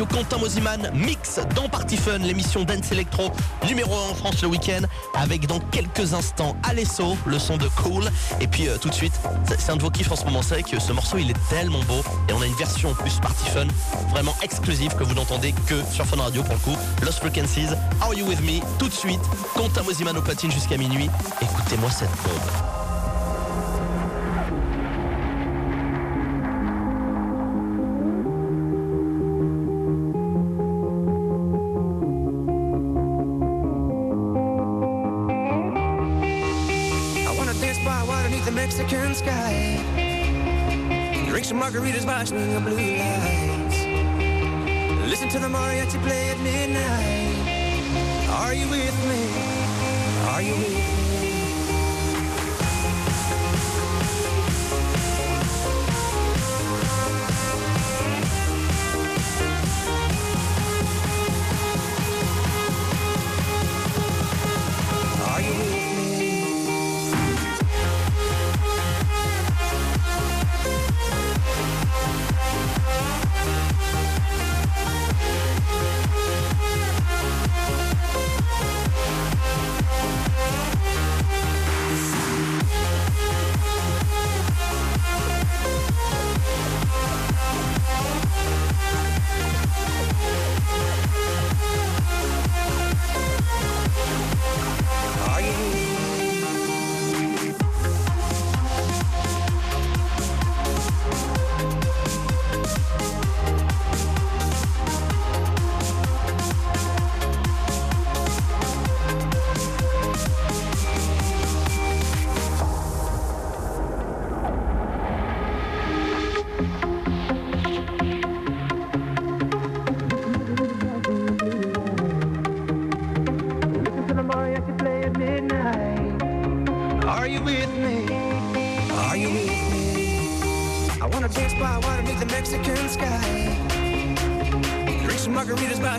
Radio, 0.00 0.90
mix 0.94 1.40
dans 1.54 1.68
Party 1.68 1.96
Fun, 1.96 2.18
l'émission 2.18 2.64
Dance 2.64 2.90
Electro 2.90 3.30
numéro 3.66 3.94
1 3.94 4.10
en 4.10 4.14
France 4.14 4.40
le 4.40 4.48
week-end, 4.48 4.82
avec 5.14 5.46
dans 5.46 5.60
quelques 5.60 6.14
instants 6.14 6.56
Alesso, 6.62 7.18
le 7.26 7.38
son 7.38 7.58
de 7.58 7.68
Cool. 7.68 8.04
Et 8.40 8.46
puis 8.46 8.68
euh, 8.68 8.78
tout 8.78 8.88
de 8.88 8.94
suite, 8.94 9.12
c'est 9.58 9.70
un 9.70 9.76
de 9.76 9.82
vos 9.82 9.90
kiffs 9.90 10.10
en 10.10 10.16
ce 10.16 10.24
moment, 10.24 10.40
c'est 10.42 10.62
que 10.62 10.80
ce 10.80 10.92
morceau 10.92 11.18
il 11.18 11.30
est 11.30 11.48
tellement 11.50 11.82
beau. 11.82 12.02
Et 12.28 12.32
on 12.32 12.40
a 12.40 12.46
une 12.46 12.54
version 12.54 12.94
plus 12.94 13.18
Party 13.20 13.50
Fun, 13.50 13.66
vraiment 14.10 14.34
exclusive 14.42 14.94
que 14.94 15.04
vous 15.04 15.14
n'entendez 15.14 15.52
que 15.66 15.82
sur 15.92 16.06
Fun 16.06 16.16
Radio 16.16 16.42
pour 16.42 16.54
le 16.54 16.60
coup. 16.60 16.76
Lost 17.02 17.18
Frequencies, 17.18 17.68
Are 18.00 18.14
You 18.14 18.26
With 18.26 18.40
Me? 18.40 18.60
Tout 18.78 18.88
de 18.88 18.94
suite, 18.94 19.20
Quentin 19.54 19.82
Mosiman 19.82 20.16
au 20.16 20.22
platine 20.22 20.50
jusqu'à 20.50 20.78
minuit. 20.78 21.10
Écoutez-moi 21.42 21.90
cette 21.90 22.08
bombe. 22.24 22.69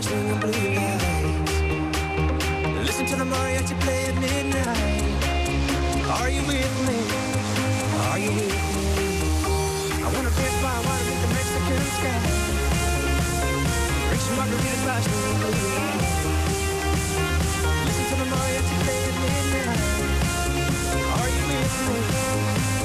Margaritas 0.02 0.40
by 0.40 0.40
swinging 0.40 0.40
blue 0.40 0.74
lights. 0.74 1.52
Listen 2.86 3.06
to 3.06 3.16
the 3.16 3.24
mariachi 3.24 3.74
play 3.80 4.04
at 4.06 4.14
midnight. 4.14 5.02
Are 6.18 6.30
you 6.30 6.42
with 6.42 6.74
me? 6.88 6.98
Are 8.10 8.18
you 8.18 8.30
with 8.30 8.48
me? 8.48 8.90
I 10.02 10.08
wanna 10.14 10.30
dance 10.30 10.58
by 10.62 10.74
water 10.86 11.04
beneath 11.04 11.22
the 11.22 11.28
Mexican 11.34 11.84
sky. 11.96 12.20
Drink 14.08 14.22
some 14.22 14.36
margaritas 14.38 14.82
by 14.86 15.00
swinging 15.00 15.38
blue 15.40 15.68
lights. 15.78 16.14
Listen 17.86 18.04
to 18.10 18.14
the 18.16 18.26
mariachi 18.32 18.76
play 18.84 19.00
at 19.08 19.14
midnight. 19.22 19.80
Are 21.16 21.28
you 21.28 21.42
with 21.48 21.74
me? 21.88 22.81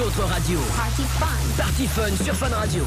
Autres 0.00 0.24
radios. 0.24 0.60
Party 0.76 1.02
Fun. 1.18 1.62
Party 1.62 1.86
Fun 1.86 2.24
sur 2.24 2.34
Fun 2.34 2.54
Radio. 2.54 2.84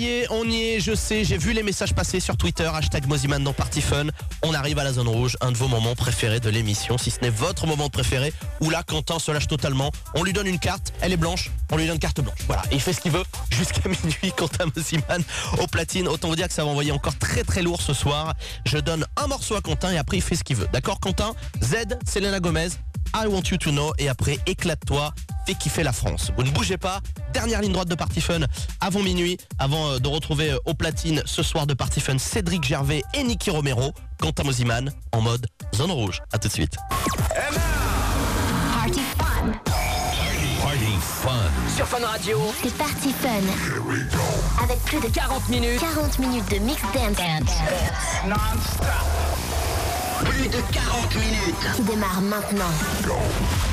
Y 0.00 0.08
est, 0.08 0.26
on 0.30 0.44
y 0.44 0.62
est, 0.62 0.80
je 0.80 0.94
sais, 0.94 1.24
j'ai 1.24 1.36
vu 1.36 1.52
les 1.52 1.62
messages 1.62 1.94
passer 1.94 2.20
sur 2.20 2.36
Twitter, 2.36 2.70
hashtag 2.72 3.06
Moziman 3.06 3.42
dans 3.42 3.52
Party 3.52 3.82
Fun. 3.82 4.06
On 4.42 4.54
arrive 4.54 4.78
à 4.78 4.84
la 4.84 4.92
zone 4.92 5.08
rouge, 5.08 5.36
un 5.40 5.52
de 5.52 5.56
vos 5.58 5.68
moments 5.68 5.94
préférés 5.94 6.40
de 6.40 6.48
l'émission, 6.48 6.96
si 6.96 7.10
ce 7.10 7.20
n'est 7.20 7.30
votre 7.30 7.66
moment 7.66 7.90
préféré, 7.90 8.32
où 8.60 8.70
là, 8.70 8.82
Quentin 8.82 9.18
se 9.18 9.30
lâche 9.30 9.46
totalement. 9.46 9.90
On 10.14 10.22
lui 10.22 10.32
donne 10.32 10.46
une 10.46 10.58
carte, 10.58 10.94
elle 11.02 11.12
est 11.12 11.18
blanche, 11.18 11.50
on 11.70 11.76
lui 11.76 11.86
donne 11.86 11.98
carte 11.98 12.20
blanche. 12.20 12.38
Voilà, 12.46 12.62
il 12.72 12.80
fait 12.80 12.92
ce 12.92 13.00
qu'il 13.00 13.12
veut 13.12 13.24
jusqu'à 13.50 13.88
minuit, 13.88 14.32
Quentin 14.36 14.66
Moziman 14.74 15.22
au 15.58 15.66
platine. 15.66 16.08
Autant 16.08 16.28
vous 16.28 16.36
dire 16.36 16.48
que 16.48 16.54
ça 16.54 16.64
va 16.64 16.70
envoyer 16.70 16.92
encore 16.92 17.18
très 17.18 17.42
très 17.42 17.62
lourd 17.62 17.82
ce 17.82 17.92
soir. 17.92 18.34
Je 18.64 18.78
donne 18.78 19.04
un 19.16 19.26
morceau 19.26 19.54
à 19.54 19.60
Quentin 19.60 19.92
et 19.92 19.98
après 19.98 20.16
il 20.16 20.22
fait 20.22 20.36
ce 20.36 20.44
qu'il 20.44 20.56
veut. 20.56 20.68
D'accord, 20.72 21.00
Quentin? 21.00 21.34
Z, 21.62 21.98
Selena 22.06 22.40
Gomez, 22.40 22.68
I 23.14 23.26
Want 23.26 23.42
You 23.50 23.56
to 23.58 23.70
Know, 23.70 23.92
et 23.98 24.08
après 24.08 24.38
éclate-toi, 24.46 25.12
fais 25.46 25.54
kiffer 25.54 25.82
la 25.82 25.92
France. 25.92 26.32
Vous 26.36 26.42
ne 26.42 26.50
bougez 26.50 26.76
pas, 26.76 27.00
dernière 27.32 27.60
ligne 27.60 27.72
droite 27.72 27.88
de 27.88 27.94
Party 27.94 28.20
Fun 28.20 28.40
avant 28.80 29.02
minuit, 29.02 29.36
avant 29.58 29.90
euh, 29.92 29.98
de 29.98 30.08
retrouver 30.08 30.52
euh, 30.52 30.58
au 30.66 30.74
platine 30.74 31.22
ce 31.26 31.42
soir 31.42 31.66
de 31.66 31.74
Party 31.74 32.00
Fun 32.00 32.18
Cédric 32.18 32.64
Gervais 32.64 33.02
et 33.14 33.22
Nicky 33.22 33.50
Romero, 33.50 33.92
Quentin 34.20 34.44
Moziman 34.44 34.92
en 35.12 35.20
mode 35.20 35.46
zone 35.74 35.90
rouge. 35.90 36.22
À 36.32 36.38
tout 36.38 36.48
de 36.48 36.52
suite. 36.52 36.76
Party 38.72 39.00
Fun. 39.18 39.52
Party 40.62 40.84
fun. 41.22 41.30
Sur 41.74 41.86
Fun 41.86 42.06
Radio, 42.06 42.38
C'est 42.62 42.74
Party 42.76 43.12
Fun. 43.20 44.62
Avec 44.62 44.78
plus 44.84 45.00
de 45.00 45.08
40 45.12 45.48
minutes 45.48 45.80
40 45.80 46.18
minutes 46.18 46.50
de 46.50 46.58
mix 46.58 46.80
dance 46.82 47.18
Plus 50.40 50.48
de 50.48 50.60
40 50.72 51.14
minutes. 51.16 51.76
qui 51.76 51.82
démarre 51.82 52.22
maintenant. 52.22 52.64
I 53.04 53.69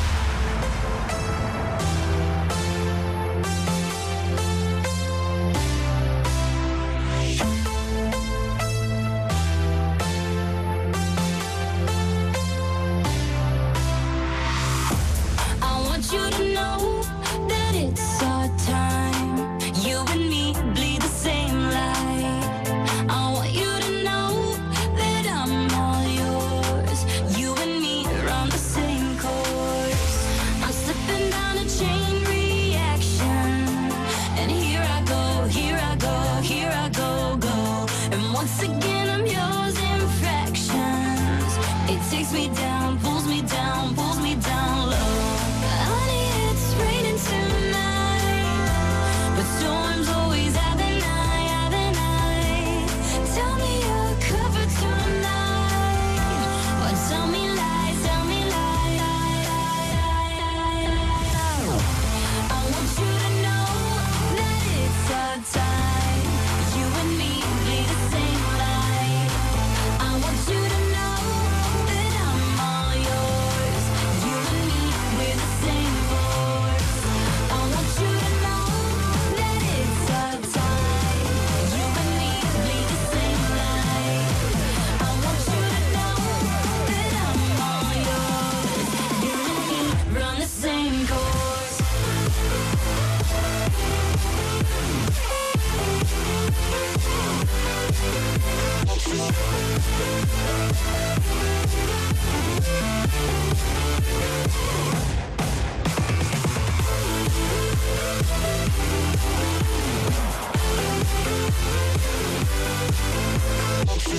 I 114.09 114.13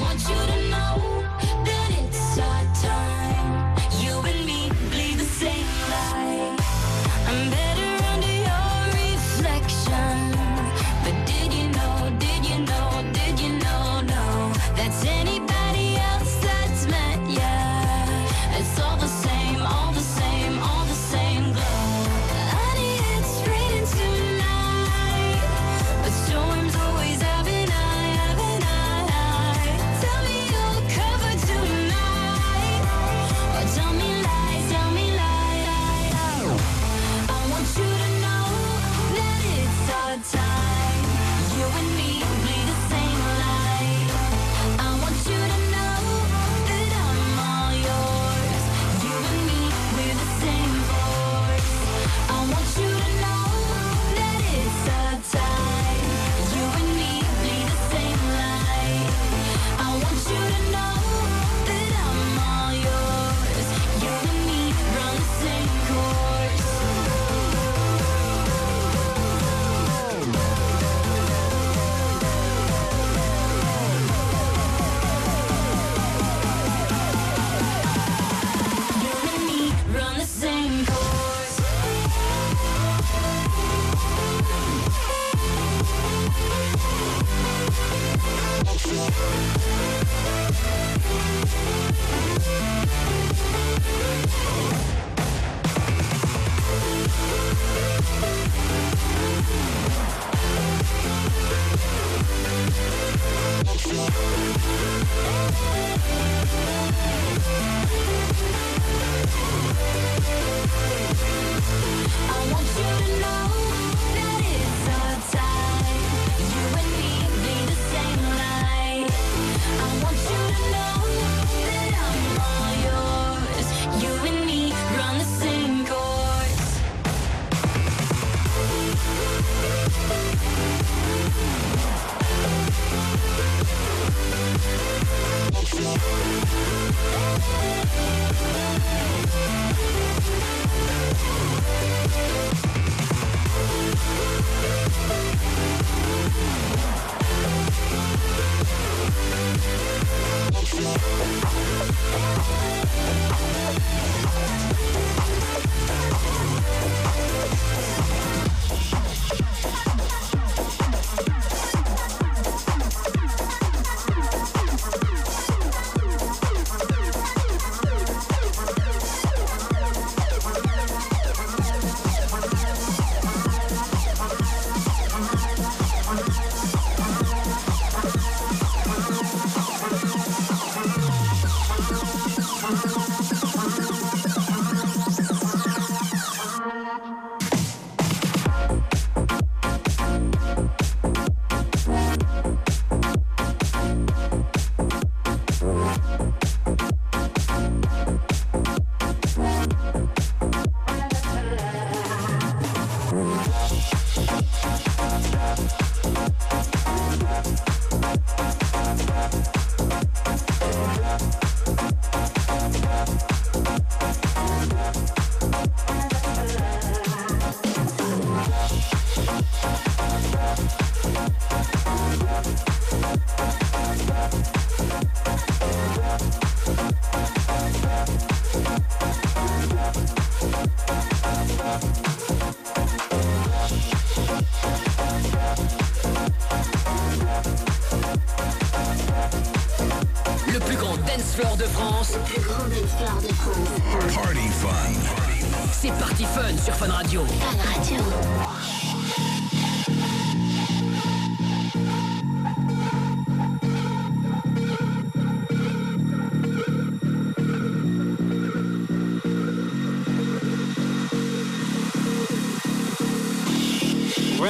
want 0.00 0.20
you 0.22 0.34
to 0.34 0.70
know 0.70 1.25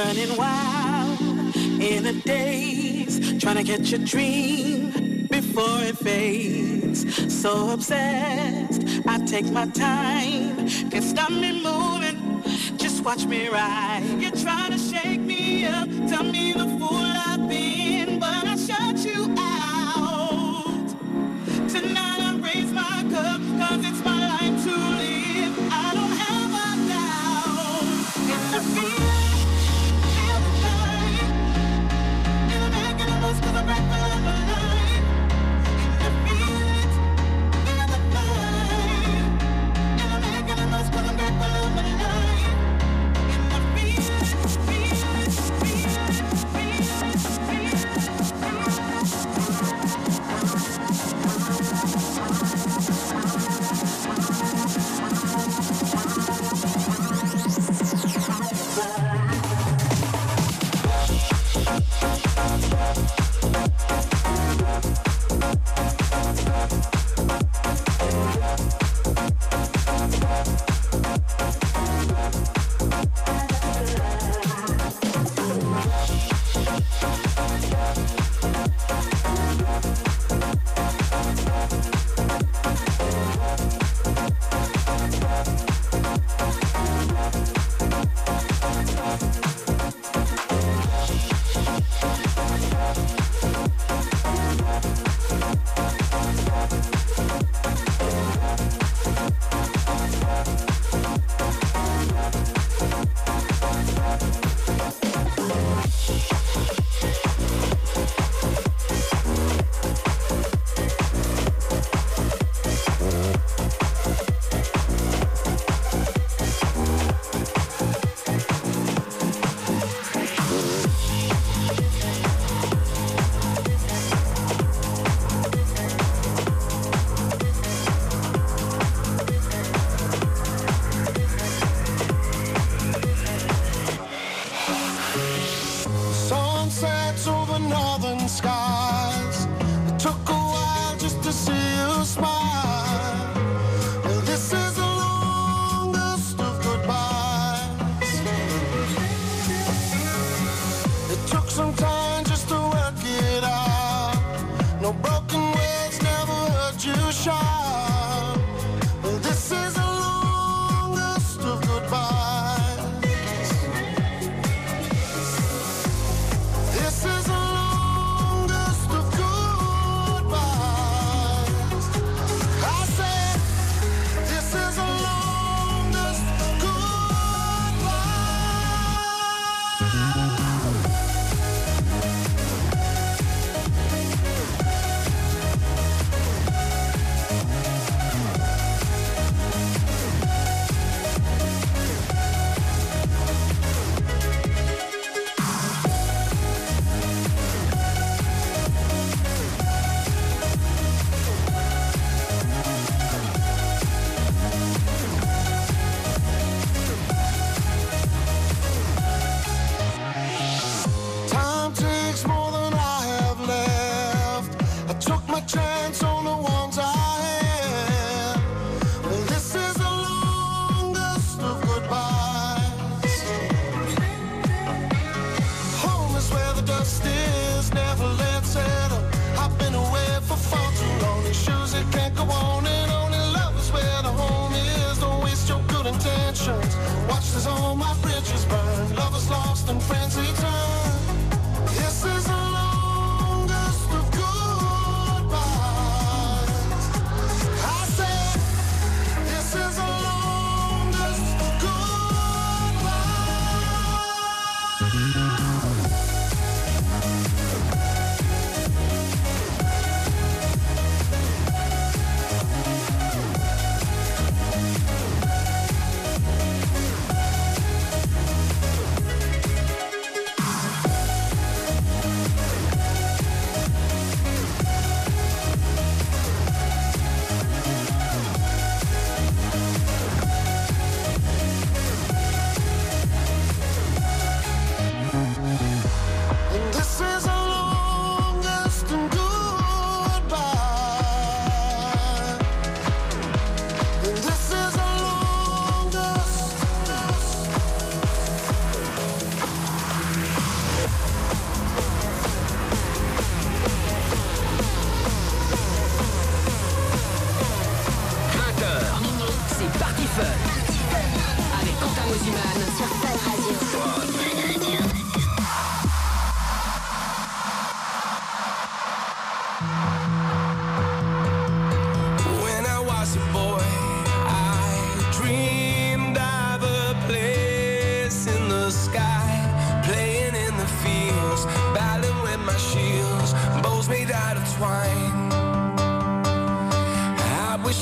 running 0.07 0.37
wild 0.37 1.19
in 1.81 2.05
a 2.05 2.13
daze, 2.13 3.41
trying 3.41 3.57
to 3.57 3.63
catch 3.63 3.91
a 3.91 3.97
dream 3.97 5.27
before 5.29 5.81
it 5.81 5.97
fades. 5.97 6.99
So 7.41 7.71
obsessed, 7.71 8.83
I 9.05 9.17
take 9.25 9.51
my 9.51 9.65
time, 9.67 10.55
can't 10.91 11.03
stop 11.03 11.29
me 11.29 11.61
moving, 11.61 12.41
just 12.77 13.03
watch 13.03 13.25
me 13.25 13.49
ride. 13.49 14.01
You're 14.17 14.31
trying 14.31 14.71
to 14.71 14.77
shake 14.77 15.19
me 15.19 15.65
up, 15.65 15.89
tell 16.07 16.23
me 16.23 16.53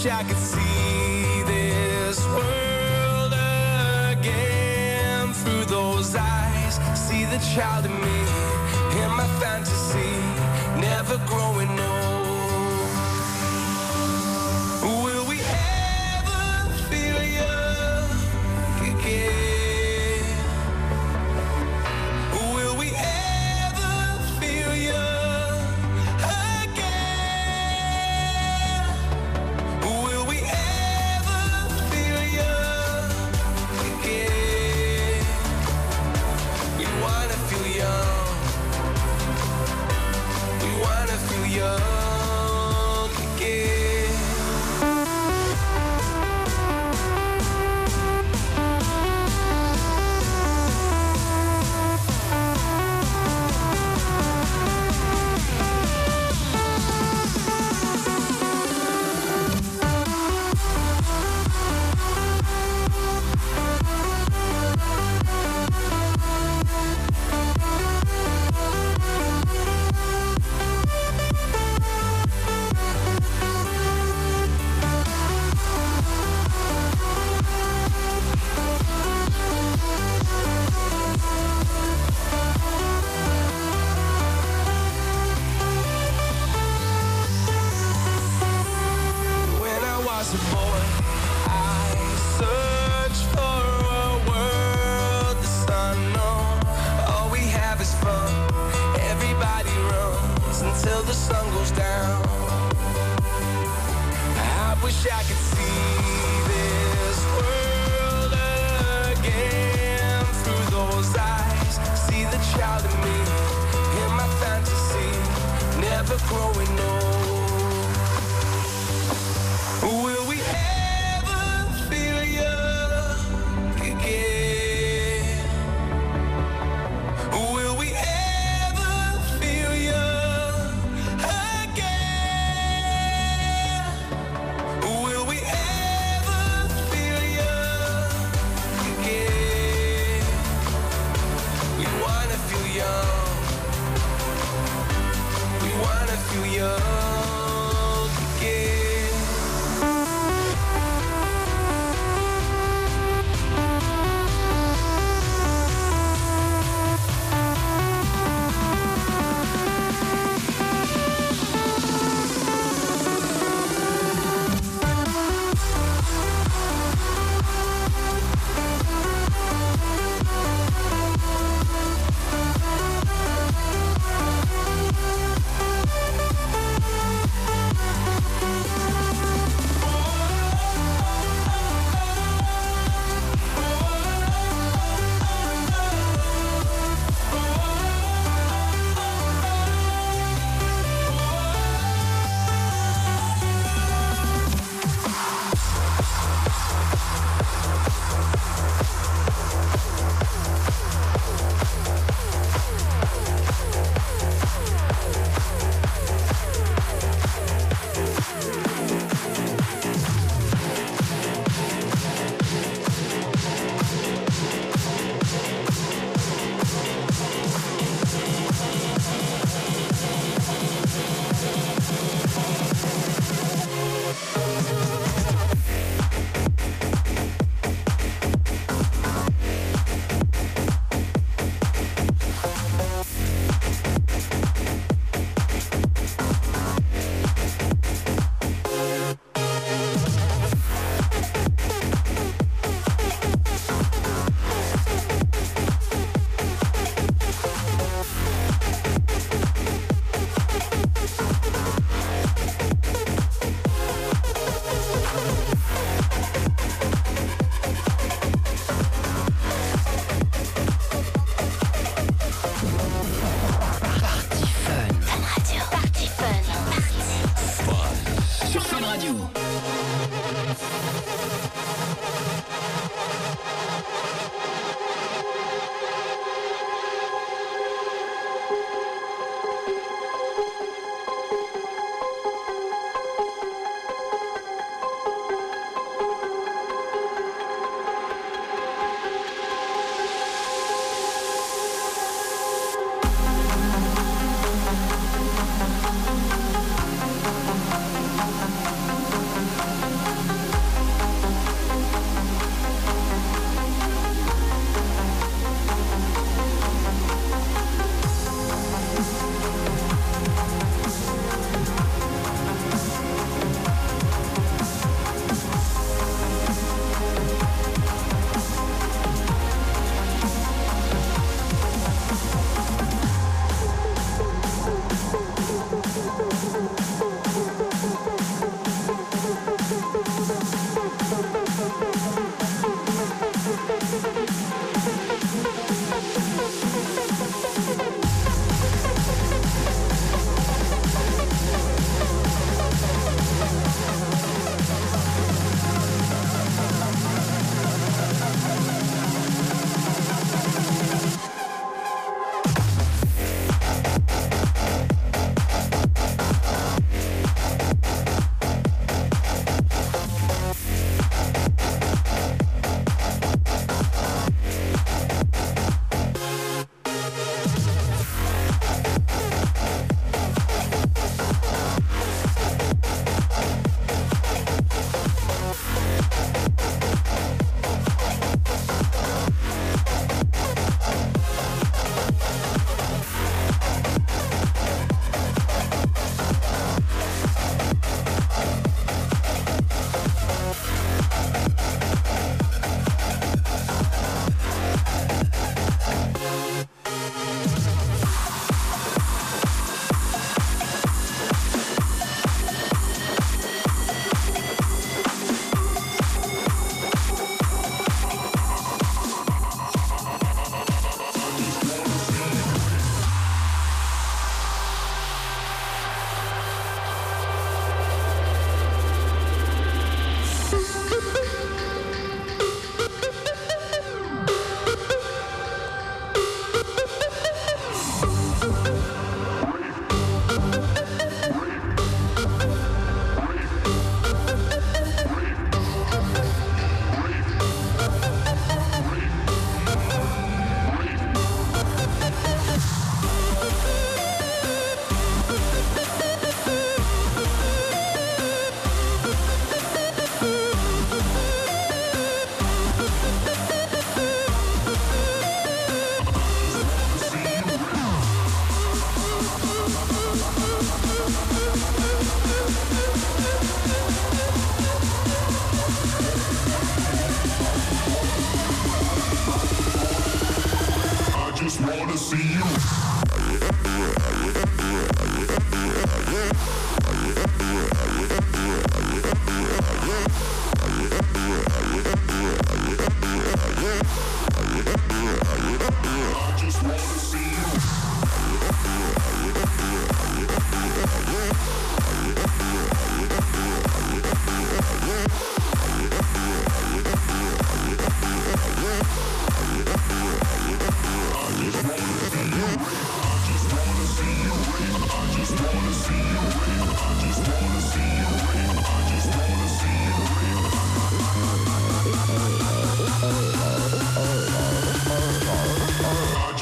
wish 0.06 0.14
I 0.14 0.24
could 0.24 0.38
see 0.38 1.44
this 1.44 2.26
world 2.28 3.34
again 4.12 5.34
through 5.34 5.66
those 5.66 6.16
eyes. 6.16 6.80
See 6.96 7.26
the 7.26 7.40
child 7.54 7.86
in 7.86 7.92
me, 7.92 8.20
in 9.02 9.12
my 9.16 9.28
fantasy, 9.40 10.16
never 10.80 11.18
growing 11.28 11.80
up. 11.80 11.85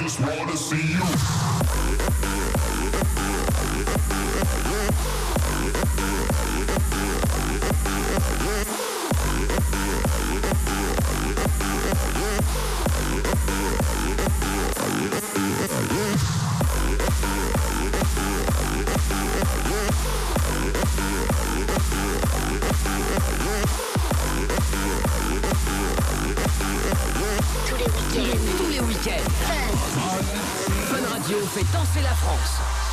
just 0.03 0.19
wanna 0.19 0.57
see 0.57 0.75
you. 0.75 0.99
Yeah. 12.33 12.92
Tous 27.73 27.79
les 27.79 28.25
week-ends. 28.25 28.53
Tous 28.57 28.77
Week 28.81 29.01
Fun 30.85 31.11
Radio 31.11 31.37
fait 31.39 31.65
danser 31.73 32.01
la 32.03 32.13
France. 32.13 32.92